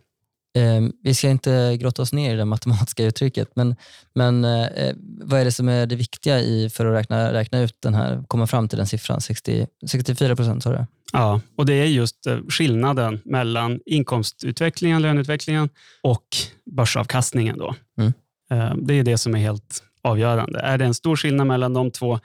Eh, 0.56 0.82
vi 1.04 1.14
ska 1.14 1.30
inte 1.30 1.78
grotta 1.80 2.02
oss 2.02 2.14
ner 2.14 2.34
i 2.34 2.38
det 2.38 2.46
matematiska 2.46 3.06
uttrycket, 3.06 3.56
men, 3.56 3.76
men 4.16 4.46
eh, 4.46 4.94
vad 5.22 5.40
är 5.40 5.46
det 5.46 5.52
som 5.52 5.70
är 5.70 5.86
det 5.86 5.96
viktiga 5.96 6.40
i 6.40 6.70
för 6.70 6.86
att 6.86 7.00
räkna, 7.00 7.34
räkna 7.34 7.62
ut 7.62 7.82
den 7.82 7.94
här, 7.94 8.24
komma 8.28 8.48
fram 8.48 8.68
till 8.68 8.78
den 8.78 8.88
siffran? 8.88 9.22
60, 9.22 9.68
64 9.88 10.36
procent 10.36 10.64
sa 10.64 10.72
du? 10.72 10.86
Ja, 11.14 11.42
och 11.56 11.66
det 11.66 11.74
är 11.74 11.86
just 11.86 12.28
eh, 12.28 12.38
skillnaden 12.50 13.22
mellan 13.26 13.80
inkomstutvecklingen, 13.86 15.02
löneutvecklingen 15.02 15.70
och 16.02 16.26
börsavkastningen. 16.66 17.58
Då. 17.58 17.76
Mm. 17.98 18.14
Eh, 18.52 18.76
det 18.78 18.94
är 18.94 19.04
det 19.04 19.18
som 19.18 19.36
är 19.36 19.40
helt 19.40 19.84
avgörande. 20.02 20.60
Är 20.60 20.78
det 20.78 20.86
en 20.86 20.94
stor 20.94 21.16
skillnad 21.16 21.48
mellan 21.48 21.74
de 21.74 21.92
två, 21.92 22.20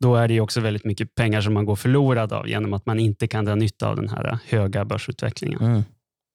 då 0.00 0.16
är 0.16 0.28
det 0.28 0.40
också 0.40 0.60
väldigt 0.60 0.84
mycket 0.84 1.14
pengar 1.14 1.40
som 1.40 1.54
man 1.54 1.64
går 1.64 1.76
förlorad 1.76 2.32
av 2.32 2.48
genom 2.48 2.72
att 2.72 2.86
man 2.86 3.00
inte 3.00 3.28
kan 3.28 3.44
dra 3.44 3.54
nytta 3.54 3.88
av 3.88 3.96
den 3.96 4.08
här 4.08 4.38
höga 4.48 4.84
börsutvecklingen. 4.84 5.60
Mm. 5.60 5.82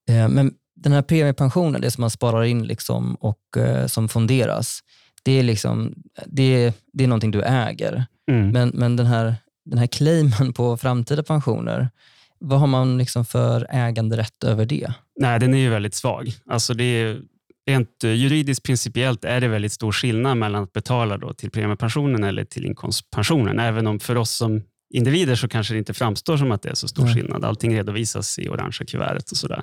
Eh, 0.08 0.28
men 0.28 0.54
den 0.82 0.92
här 0.92 1.02
premiepensionen, 1.02 1.80
det 1.80 1.90
som 1.90 2.00
man 2.00 2.10
sparar 2.10 2.44
in 2.44 2.66
liksom 2.66 3.14
och 3.14 3.56
eh, 3.56 3.86
som 3.86 4.08
fonderas, 4.08 4.80
det 5.22 5.32
är, 5.32 5.42
liksom, 5.42 5.94
det, 6.26 6.74
det 6.92 7.04
är 7.04 7.08
någonting 7.08 7.30
du 7.30 7.42
äger. 7.42 8.06
Mm. 8.30 8.50
Men, 8.50 8.68
men 8.68 8.96
den, 8.96 9.06
här, 9.06 9.34
den 9.64 9.78
här 9.78 9.86
claimen 9.86 10.52
på 10.52 10.76
framtida 10.76 11.22
pensioner, 11.22 11.90
vad 12.38 12.60
har 12.60 12.66
man 12.66 12.98
liksom 12.98 13.24
för 13.24 13.66
äganderätt 13.70 14.44
över 14.44 14.66
det? 14.66 14.92
Nej, 15.20 15.40
den 15.40 15.54
är 15.54 15.58
ju 15.58 15.70
väldigt 15.70 15.94
svag. 15.94 16.32
Alltså 16.50 16.74
det 16.74 16.84
är, 16.84 17.20
rent 17.66 18.02
juridiskt 18.02 18.62
principiellt 18.62 19.24
är 19.24 19.40
det 19.40 19.48
väldigt 19.48 19.72
stor 19.72 19.92
skillnad 19.92 20.36
mellan 20.36 20.62
att 20.62 20.72
betala 20.72 21.18
då 21.18 21.32
till 21.34 21.50
premiepensionen 21.50 22.24
eller 22.24 22.44
till 22.44 22.66
inkomstpensionen. 22.66 23.58
Även 23.58 23.86
om 23.86 24.00
för 24.00 24.16
oss 24.16 24.30
som 24.30 24.62
individer 24.90 25.34
så 25.34 25.48
kanske 25.48 25.74
det 25.74 25.78
inte 25.78 25.94
framstår 25.94 26.36
som 26.36 26.52
att 26.52 26.62
det 26.62 26.68
är 26.68 26.74
så 26.74 26.88
stor 26.88 27.04
Nej. 27.04 27.14
skillnad. 27.14 27.44
Allting 27.44 27.76
redovisas 27.76 28.38
i 28.38 28.48
orangea 28.48 28.86
kuvertet 28.86 29.30
och 29.30 29.36
sådär. 29.36 29.62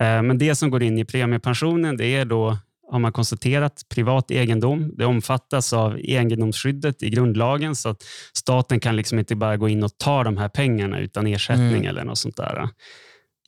Eh, 0.00 0.22
men 0.22 0.38
det 0.38 0.54
som 0.54 0.70
går 0.70 0.82
in 0.82 0.98
i 0.98 1.04
premiepensionen 1.04 1.96
det 1.96 2.06
är 2.06 2.24
då 2.24 2.58
har 2.92 2.98
man 2.98 3.12
konstaterat 3.12 3.82
privat 3.88 4.30
egendom. 4.30 4.92
Det 4.96 5.04
omfattas 5.04 5.72
av 5.72 5.98
egendomsskyddet 5.98 7.02
i 7.02 7.10
grundlagen 7.10 7.76
så 7.76 7.88
att 7.88 8.02
staten 8.36 8.80
kan 8.80 8.96
liksom 8.96 9.18
inte 9.18 9.36
bara 9.36 9.56
gå 9.56 9.68
in 9.68 9.82
och 9.82 9.98
ta 9.98 10.24
de 10.24 10.36
här 10.36 10.48
pengarna 10.48 10.98
utan 10.98 11.26
ersättning 11.26 11.68
mm. 11.68 11.86
eller 11.86 12.04
något 12.04 12.18
sånt 12.18 12.36
där. 12.36 12.68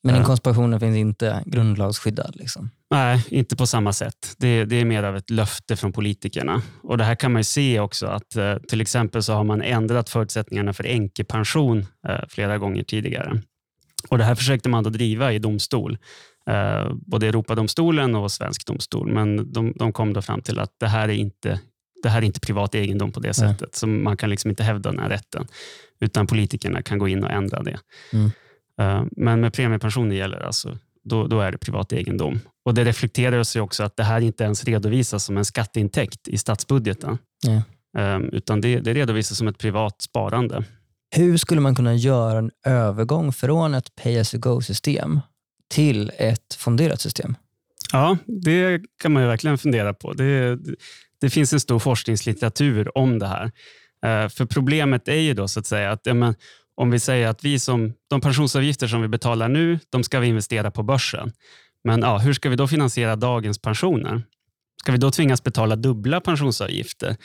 Men 0.04 0.16
inkomstpensionen 0.16 0.80
finns 0.80 0.96
inte 0.96 1.42
grundlagsskyddad? 1.46 2.36
Liksom. 2.36 2.70
Nej, 2.90 3.24
inte 3.28 3.56
på 3.56 3.66
samma 3.66 3.92
sätt. 3.92 4.34
Det, 4.38 4.64
det, 4.64 4.80
är 4.80 4.84
mer 4.84 5.02
av 5.02 5.16
ett 5.16 5.30
löfte 5.30 5.76
från 5.76 5.92
politikerna. 5.92 6.62
Och 6.82 6.98
Det 6.98 7.04
här 7.04 7.14
kan 7.14 7.32
man 7.32 7.44
se 7.44 7.80
också 7.80 8.06
att 8.06 8.36
eh, 8.36 8.56
till 8.56 8.80
exempel 8.80 9.22
så 9.22 9.32
har 9.32 9.44
man 9.44 9.62
ändrat 9.62 10.10
förutsättningarna 10.10 10.72
för 10.72 10.84
änkepension 10.84 11.86
eh, 12.08 12.18
flera 12.28 12.58
gånger 12.58 12.82
tidigare. 12.82 13.40
Och 14.08 14.18
Det 14.18 14.24
här 14.24 14.34
försökte 14.34 14.68
man 14.68 14.84
då 14.84 14.90
driva 14.90 15.32
i 15.32 15.38
domstol, 15.38 15.98
eh, 16.50 16.94
både 16.94 17.26
Europadomstolen 17.26 18.14
och 18.14 18.32
svensk 18.32 18.66
domstol. 18.66 19.12
Men 19.12 19.52
de, 19.52 19.72
de 19.76 19.92
kom 19.92 20.12
då 20.12 20.22
fram 20.22 20.40
till 20.40 20.58
att 20.58 20.70
det 20.80 20.88
här 20.88 21.08
är 21.08 21.14
inte 21.14 21.60
det 22.02 22.08
här 22.08 22.18
är 22.18 22.26
inte 22.26 22.40
privat 22.40 22.74
egendom 22.74 23.12
på 23.12 23.20
det 23.20 23.34
sättet. 23.34 23.60
Nej. 23.60 23.70
Så 23.72 23.86
man 23.86 24.16
kan 24.16 24.30
liksom 24.30 24.50
inte 24.50 24.62
hävda 24.62 24.90
den 24.90 25.00
här 25.00 25.08
rätten. 25.08 25.46
Utan 26.00 26.26
politikerna 26.26 26.82
kan 26.82 26.98
gå 26.98 27.08
in 27.08 27.24
och 27.24 27.30
ändra 27.30 27.62
det. 27.62 27.78
Mm. 28.12 28.30
Uh, 28.82 29.04
men 29.16 29.40
med 29.40 29.52
premiepensioner 29.52 30.16
gäller 30.16 30.40
alltså, 30.40 30.78
då, 31.04 31.26
då 31.26 31.40
är 31.40 31.52
det 31.52 31.58
privat 31.58 31.92
egendom. 31.92 32.40
Och 32.64 32.74
Det 32.74 32.84
reflekterar 32.84 33.42
sig 33.42 33.62
också 33.62 33.82
att 33.82 33.96
det 33.96 34.02
här 34.02 34.20
inte 34.20 34.44
ens 34.44 34.64
redovisas 34.64 35.24
som 35.24 35.36
en 35.36 35.44
skatteintäkt 35.44 36.28
i 36.28 36.38
statsbudgeten. 36.38 37.18
Ja. 37.42 37.62
Um, 37.98 38.28
utan 38.32 38.60
det, 38.60 38.80
det 38.80 38.94
redovisas 38.94 39.38
som 39.38 39.48
ett 39.48 39.58
privat 39.58 40.02
sparande. 40.02 40.64
Hur 41.16 41.36
skulle 41.36 41.60
man 41.60 41.74
kunna 41.74 41.94
göra 41.94 42.38
en 42.38 42.50
övergång 42.66 43.32
från 43.32 43.74
ett 43.74 43.94
pay-as-you-go-system 43.94 45.20
till 45.70 46.12
ett 46.18 46.54
fonderat 46.54 47.00
system? 47.00 47.36
Ja, 47.92 48.18
det 48.26 48.82
kan 49.02 49.12
man 49.12 49.26
verkligen 49.26 49.58
fundera 49.58 49.94
på. 49.94 50.12
Det, 50.12 50.58
det 51.20 51.30
finns 51.30 51.52
en 51.52 51.60
stor 51.60 51.78
forskningslitteratur 51.78 52.98
om 52.98 53.18
det 53.18 53.26
här. 53.26 53.44
Uh, 53.44 54.28
för 54.28 54.44
problemet 54.44 55.08
är 55.08 55.20
ju 55.20 55.34
då 55.34 55.48
så 55.48 55.60
att 55.60 55.66
säga 55.66 55.90
att 55.90 56.00
ja, 56.04 56.14
men, 56.14 56.34
om 56.76 56.90
vi 56.90 56.98
säger 56.98 57.28
att 57.28 57.44
vi 57.44 57.58
som, 57.58 57.92
de 58.10 58.20
pensionsavgifter 58.20 58.86
som 58.86 59.02
vi 59.02 59.08
betalar 59.08 59.48
nu, 59.48 59.78
de 59.90 60.04
ska 60.04 60.20
vi 60.20 60.26
investera 60.26 60.70
på 60.70 60.82
börsen. 60.82 61.32
Men 61.84 62.00
ja, 62.00 62.18
hur 62.18 62.32
ska 62.32 62.48
vi 62.48 62.56
då 62.56 62.68
finansiera 62.68 63.16
dagens 63.16 63.58
pensioner? 63.58 64.22
Ska 64.80 64.92
vi 64.92 64.98
då 64.98 65.10
tvingas 65.10 65.42
betala 65.42 65.76
dubbla 65.76 66.20
pensionsavgifter 66.20 67.16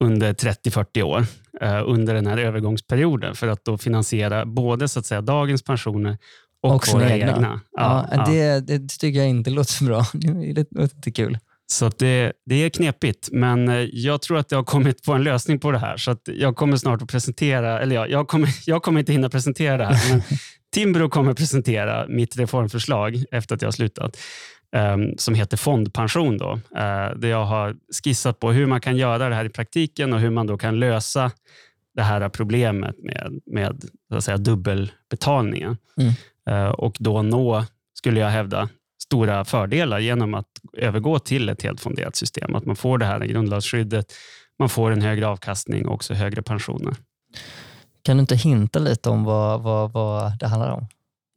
under 0.00 0.32
30-40 0.32 1.02
år 1.02 1.26
eh, 1.60 1.82
under 1.86 2.14
den 2.14 2.26
här 2.26 2.38
övergångsperioden 2.38 3.34
för 3.34 3.48
att 3.48 3.64
då 3.64 3.78
finansiera 3.78 4.46
både 4.46 4.88
så 4.88 4.98
att 4.98 5.06
säga, 5.06 5.20
dagens 5.20 5.62
pensioner 5.62 6.18
och, 6.62 6.74
och 6.74 6.88
våra 6.92 7.10
egna? 7.10 7.36
egna. 7.36 7.60
Ja, 7.72 8.08
ja, 8.12 8.24
Det, 8.26 8.60
det 8.60 8.88
tycker 8.98 9.18
jag 9.18 9.28
inte 9.28 9.50
låter 9.50 9.72
så 9.72 9.84
bra. 9.84 10.06
Det 10.54 10.66
låter 10.70 10.96
inte 10.96 11.10
kul. 11.10 11.38
Så 11.70 11.88
det, 11.88 12.32
det 12.46 12.54
är 12.54 12.70
knepigt, 12.70 13.28
men 13.32 13.68
eh, 13.68 13.88
jag 13.92 14.22
tror 14.22 14.38
att 14.38 14.50
jag 14.50 14.58
har 14.58 14.64
kommit 14.64 15.02
på 15.02 15.12
en 15.12 15.22
lösning 15.22 15.60
på 15.60 15.70
det 15.70 15.78
här. 15.78 15.96
Så 15.96 16.16
jag 16.24 16.56
kommer 16.56 16.76
snart 16.76 17.02
att 17.02 17.08
presentera, 17.08 17.80
eller 17.80 17.96
ja, 17.96 18.06
jag, 18.06 18.28
kommer, 18.28 18.48
jag 18.66 18.82
kommer 18.82 19.00
inte 19.00 19.12
hinna 19.12 19.28
presentera 19.28 19.76
det 19.76 19.84
här, 19.84 20.10
men 20.10 20.22
Timbro 20.74 21.08
kommer 21.08 21.34
presentera 21.34 22.06
mitt 22.08 22.36
reformförslag 22.36 23.24
efter 23.30 23.54
att 23.54 23.62
jag 23.62 23.66
har 23.66 23.72
slutat, 23.72 24.18
um, 24.76 25.14
som 25.18 25.34
heter 25.34 25.56
fondpension. 25.56 26.38
Då, 26.38 26.52
uh, 26.52 26.60
där 27.16 27.28
jag 27.28 27.44
har 27.44 27.76
skissat 28.04 28.40
på 28.40 28.52
hur 28.52 28.66
man 28.66 28.80
kan 28.80 28.96
göra 28.96 29.28
det 29.28 29.34
här 29.34 29.44
i 29.44 29.50
praktiken 29.50 30.12
och 30.12 30.20
hur 30.20 30.30
man 30.30 30.46
då 30.46 30.58
kan 30.58 30.78
lösa 30.78 31.30
det 31.94 32.02
här 32.02 32.28
problemet 32.28 32.96
med, 32.98 33.40
med 33.46 33.84
så 34.10 34.16
att 34.16 34.24
säga, 34.24 34.36
dubbelbetalningen. 34.36 35.76
Mm. 35.96 36.12
Uh, 36.50 36.70
och 36.70 36.96
då 37.00 37.22
nå, 37.22 37.64
skulle 37.94 38.20
jag 38.20 38.28
hävda, 38.28 38.68
stora 39.08 39.44
fördelar 39.44 39.98
genom 39.98 40.34
att 40.34 40.46
övergå 40.72 41.18
till 41.18 41.48
ett 41.48 41.62
helt 41.62 41.80
fonderat 41.80 42.16
system. 42.16 42.54
Att 42.54 42.66
man 42.66 42.76
får 42.76 42.98
det 42.98 43.06
här 43.06 43.20
grundlagsskyddet, 43.20 44.12
man 44.58 44.68
får 44.68 44.90
en 44.90 45.02
högre 45.02 45.28
avkastning 45.28 45.86
och 45.86 45.94
också 45.94 46.14
högre 46.14 46.42
pensioner. 46.42 46.94
Kan 48.02 48.16
du 48.16 48.20
inte 48.20 48.36
hinta 48.36 48.78
lite 48.78 49.10
om 49.10 49.24
vad, 49.24 49.62
vad, 49.62 49.92
vad 49.92 50.38
det 50.38 50.46
handlar 50.46 50.70
om? 50.70 50.86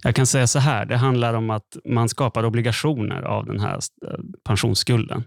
Jag 0.04 0.16
kan 0.16 0.26
säga 0.26 0.48
så 0.48 0.60
här, 0.60 0.86
det 0.86 0.98
handlar 0.98 1.34
om 1.34 1.50
att 1.50 1.78
man 1.86 2.10
skapar 2.10 2.46
obligationer 2.46 3.22
av 3.22 3.46
den 3.46 3.60
här 3.60 3.80
eh, 4.08 4.20
pensionsskulden. 4.44 5.24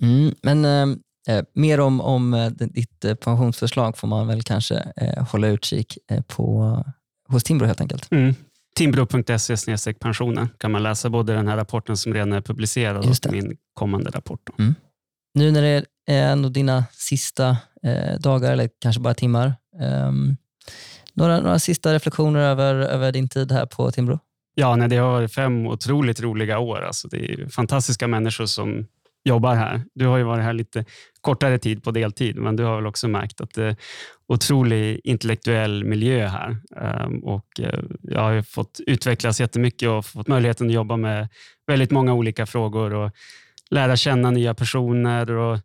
Mm, 0.00 0.34
men 0.42 0.64
eh, 0.64 1.36
eh, 1.36 1.44
mer 1.54 1.80
om, 1.80 2.00
om 2.00 2.34
eh, 2.34 2.50
ditt 2.50 3.00
pensionsförslag 3.00 3.98
får 3.98 4.08
man 4.08 4.26
väl 4.26 4.42
kanske 4.42 4.92
eh, 4.96 5.28
hålla 5.28 5.48
utkik 5.48 5.98
på, 6.26 6.76
hos 7.28 7.44
Timbro 7.44 7.66
helt 7.66 7.80
enkelt. 7.80 8.12
Mm. 8.12 8.34
Timbro.se 8.80 9.94
pensionen 9.94 10.48
kan 10.58 10.70
man 10.70 10.82
läsa 10.82 11.10
både 11.10 11.32
den 11.32 11.48
här 11.48 11.56
rapporten 11.56 11.96
som 11.96 12.14
redan 12.14 12.32
är 12.32 12.40
publicerad 12.40 12.96
och 12.96 13.32
min 13.32 13.56
kommande 13.74 14.10
rapport. 14.10 14.58
Mm. 14.58 14.74
Nu 15.34 15.50
när 15.50 15.62
det 15.62 15.84
är 16.06 16.32
ändå 16.32 16.48
dina 16.48 16.84
sista 16.92 17.56
eh, 17.82 18.20
dagar, 18.20 18.52
eller 18.52 18.70
kanske 18.80 19.00
bara 19.00 19.14
timmar, 19.14 19.46
eh, 19.80 20.12
några, 21.14 21.40
några 21.40 21.58
sista 21.58 21.94
reflektioner 21.94 22.40
över, 22.40 22.74
över 22.74 23.12
din 23.12 23.28
tid 23.28 23.52
här 23.52 23.66
på 23.66 23.90
Timbro? 23.90 24.18
Ja, 24.54 24.76
nej, 24.76 24.88
det 24.88 24.96
har 24.96 25.10
varit 25.10 25.34
fem 25.34 25.66
otroligt 25.66 26.20
roliga 26.20 26.58
år. 26.58 26.80
Alltså, 26.80 27.08
det 27.08 27.32
är 27.32 27.48
fantastiska 27.48 28.08
människor 28.08 28.46
som 28.46 28.86
jobbar 29.24 29.54
här. 29.54 29.84
Du 29.94 30.06
har 30.06 30.18
ju 30.18 30.24
varit 30.24 30.44
här 30.44 30.52
lite 30.52 30.84
kortare 31.20 31.58
tid 31.58 31.84
på 31.84 31.90
deltid, 31.90 32.36
men 32.36 32.56
du 32.56 32.64
har 32.64 32.76
väl 32.76 32.86
också 32.86 33.08
märkt 33.08 33.40
att 33.40 33.54
det 33.54 33.64
är 33.64 33.76
otrolig 34.28 35.00
intellektuell 35.04 35.84
miljö 35.84 36.26
här. 36.28 36.56
Ehm, 36.76 37.18
och 37.24 37.60
eh, 37.60 37.80
jag 38.02 38.20
har 38.20 38.42
fått 38.42 38.80
utvecklas 38.86 39.40
jättemycket 39.40 39.88
och 39.88 40.06
fått 40.06 40.28
möjligheten 40.28 40.66
att 40.66 40.72
jobba 40.72 40.96
med 40.96 41.28
väldigt 41.66 41.90
många 41.90 42.14
olika 42.14 42.46
frågor 42.46 42.94
och 42.94 43.10
lära 43.70 43.96
känna 43.96 44.30
nya 44.30 44.54
personer. 44.54 45.30
Och 45.30 45.58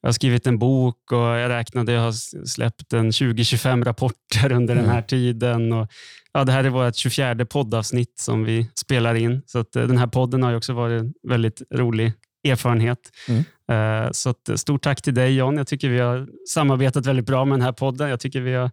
jag 0.00 0.08
har 0.08 0.12
skrivit 0.12 0.46
en 0.46 0.58
bok 0.58 1.12
och 1.12 1.18
jag 1.18 1.48
räknade, 1.48 1.92
jag 1.92 2.00
har 2.00 2.46
släppt 2.46 2.92
en 2.92 3.10
20-25 3.10 3.84
rapporter 3.84 4.52
under 4.52 4.74
mm. 4.74 4.84
den 4.84 4.94
här 4.94 5.02
tiden. 5.02 5.72
Och, 5.72 5.88
ja, 6.32 6.44
det 6.44 6.52
här 6.52 6.64
är 6.64 6.68
vårt 6.68 6.96
24 6.96 7.46
poddavsnitt 7.46 8.18
som 8.18 8.44
vi 8.44 8.70
spelar 8.74 9.14
in. 9.14 9.42
Så 9.46 9.58
eh, 9.58 9.64
den 9.72 9.98
här 9.98 10.06
podden 10.06 10.42
har 10.42 10.54
också 10.54 10.72
varit 10.72 11.04
väldigt 11.28 11.62
rolig 11.74 12.12
erfarenhet. 12.50 13.12
Mm. 13.28 13.44
Uh, 13.72 14.12
så 14.12 14.30
att, 14.30 14.50
stort 14.56 14.82
tack 14.82 15.02
till 15.02 15.14
dig 15.14 15.36
John. 15.36 15.56
Jag 15.56 15.66
tycker 15.66 15.88
vi 15.88 15.98
har 15.98 16.28
samarbetat 16.48 17.06
väldigt 17.06 17.26
bra 17.26 17.44
med 17.44 17.58
den 17.58 17.64
här 17.64 17.72
podden. 17.72 18.10
Jag 18.10 18.20
tycker 18.20 18.40
vi 18.40 18.54
har 18.54 18.70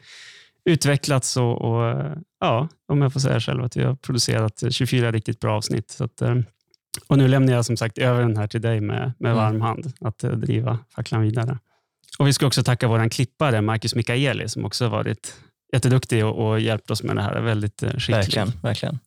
utvecklats 0.65 1.37
och, 1.37 1.61
och 1.61 2.01
ja, 2.39 2.67
om 2.87 3.01
jag 3.01 3.13
får 3.13 3.19
säga 3.19 3.39
själv, 3.39 3.63
att 3.63 3.77
vi 3.77 3.83
har 3.83 3.95
producerat 3.95 4.63
24 4.69 5.11
riktigt 5.11 5.39
bra 5.39 5.57
avsnitt. 5.57 5.91
Så 5.91 6.03
att, 6.03 6.21
och 7.07 7.17
nu 7.17 7.27
lämnar 7.27 7.53
jag 7.53 7.65
som 7.65 7.77
sagt 7.77 7.97
över 7.97 8.21
den 8.21 8.37
här 8.37 8.47
till 8.47 8.61
dig 8.61 8.81
med, 8.81 9.13
med 9.19 9.31
mm. 9.31 9.43
varm 9.43 9.61
hand 9.61 9.93
att 10.01 10.19
driva 10.19 10.79
facklan 10.95 11.21
vidare. 11.21 11.59
Och 12.19 12.27
Vi 12.27 12.33
ska 12.33 12.47
också 12.47 12.63
tacka 12.63 12.87
vår 12.87 13.09
klippare 13.09 13.61
Marcus 13.61 13.95
Mikaeli 13.95 14.49
som 14.49 14.65
också 14.65 14.89
varit 14.89 15.35
jätteduktig 15.73 16.25
och, 16.25 16.47
och 16.47 16.59
hjälpt 16.59 16.91
oss 16.91 17.03
med 17.03 17.15
det 17.15 17.21
här. 17.21 17.41
Väldigt 17.41 17.79
skicklig. 17.81 18.15
Verkligen, 18.15 18.51
verkligen. 18.63 18.99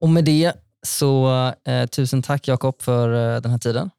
Och 0.00 0.08
med 0.08 0.24
det 0.24 0.52
så 0.86 1.30
eh, 1.64 1.86
tusen 1.86 2.22
tack 2.22 2.48
Jakob 2.48 2.82
för 2.82 3.34
eh, 3.34 3.40
den 3.40 3.50
här 3.50 3.58
tiden. 3.58 3.90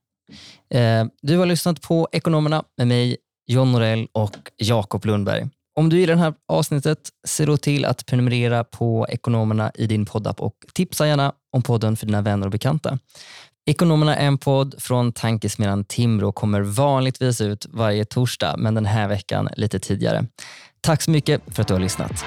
Eh, 0.74 1.06
du 1.22 1.38
har 1.38 1.46
lyssnat 1.46 1.82
på 1.82 2.08
Ekonomerna 2.12 2.64
med 2.78 2.88
mig, 2.88 3.18
John 3.48 3.72
Norell 3.72 4.08
och 4.12 4.38
Jakob 4.58 5.06
Lundberg. 5.06 5.48
Om 5.76 5.90
du 5.90 6.00
gillar 6.00 6.16
det 6.16 6.22
här 6.22 6.34
avsnittet, 6.48 7.00
se 7.28 7.46
då 7.46 7.58
till 7.58 7.86
att 7.86 8.06
prenumerera 8.06 8.64
på 8.64 9.08
Ekonomerna 9.10 9.72
i 9.76 9.88
din 9.88 10.06
poddapp 10.06 10.42
och 10.42 10.54
tipsa 10.74 11.08
gärna 11.08 11.34
om 11.52 11.62
podden 11.62 11.96
för 11.98 12.06
dina 12.06 12.22
vänner 12.22 12.46
och 12.46 12.52
bekanta. 12.52 13.00
Ekonomerna 13.66 14.16
är 14.16 14.28
en 14.28 14.38
podd 14.38 14.76
från 14.78 15.12
tankesmedjan 15.12 15.84
Timbro 15.84 16.28
och 16.28 16.36
kommer 16.36 16.62
vanligtvis 16.62 17.42
ut 17.42 17.66
varje 17.70 18.06
torsdag, 18.06 18.56
men 18.58 18.76
den 18.76 18.86
här 18.86 19.08
veckan 19.08 19.50
lite 19.58 19.80
tidigare. 19.80 20.26
Tack 20.82 21.02
så 21.02 21.12
mycket 21.12 21.42
för 21.48 21.62
att 21.62 21.68
du 21.68 21.74
har 21.74 21.82
lyssnat. 21.82 22.26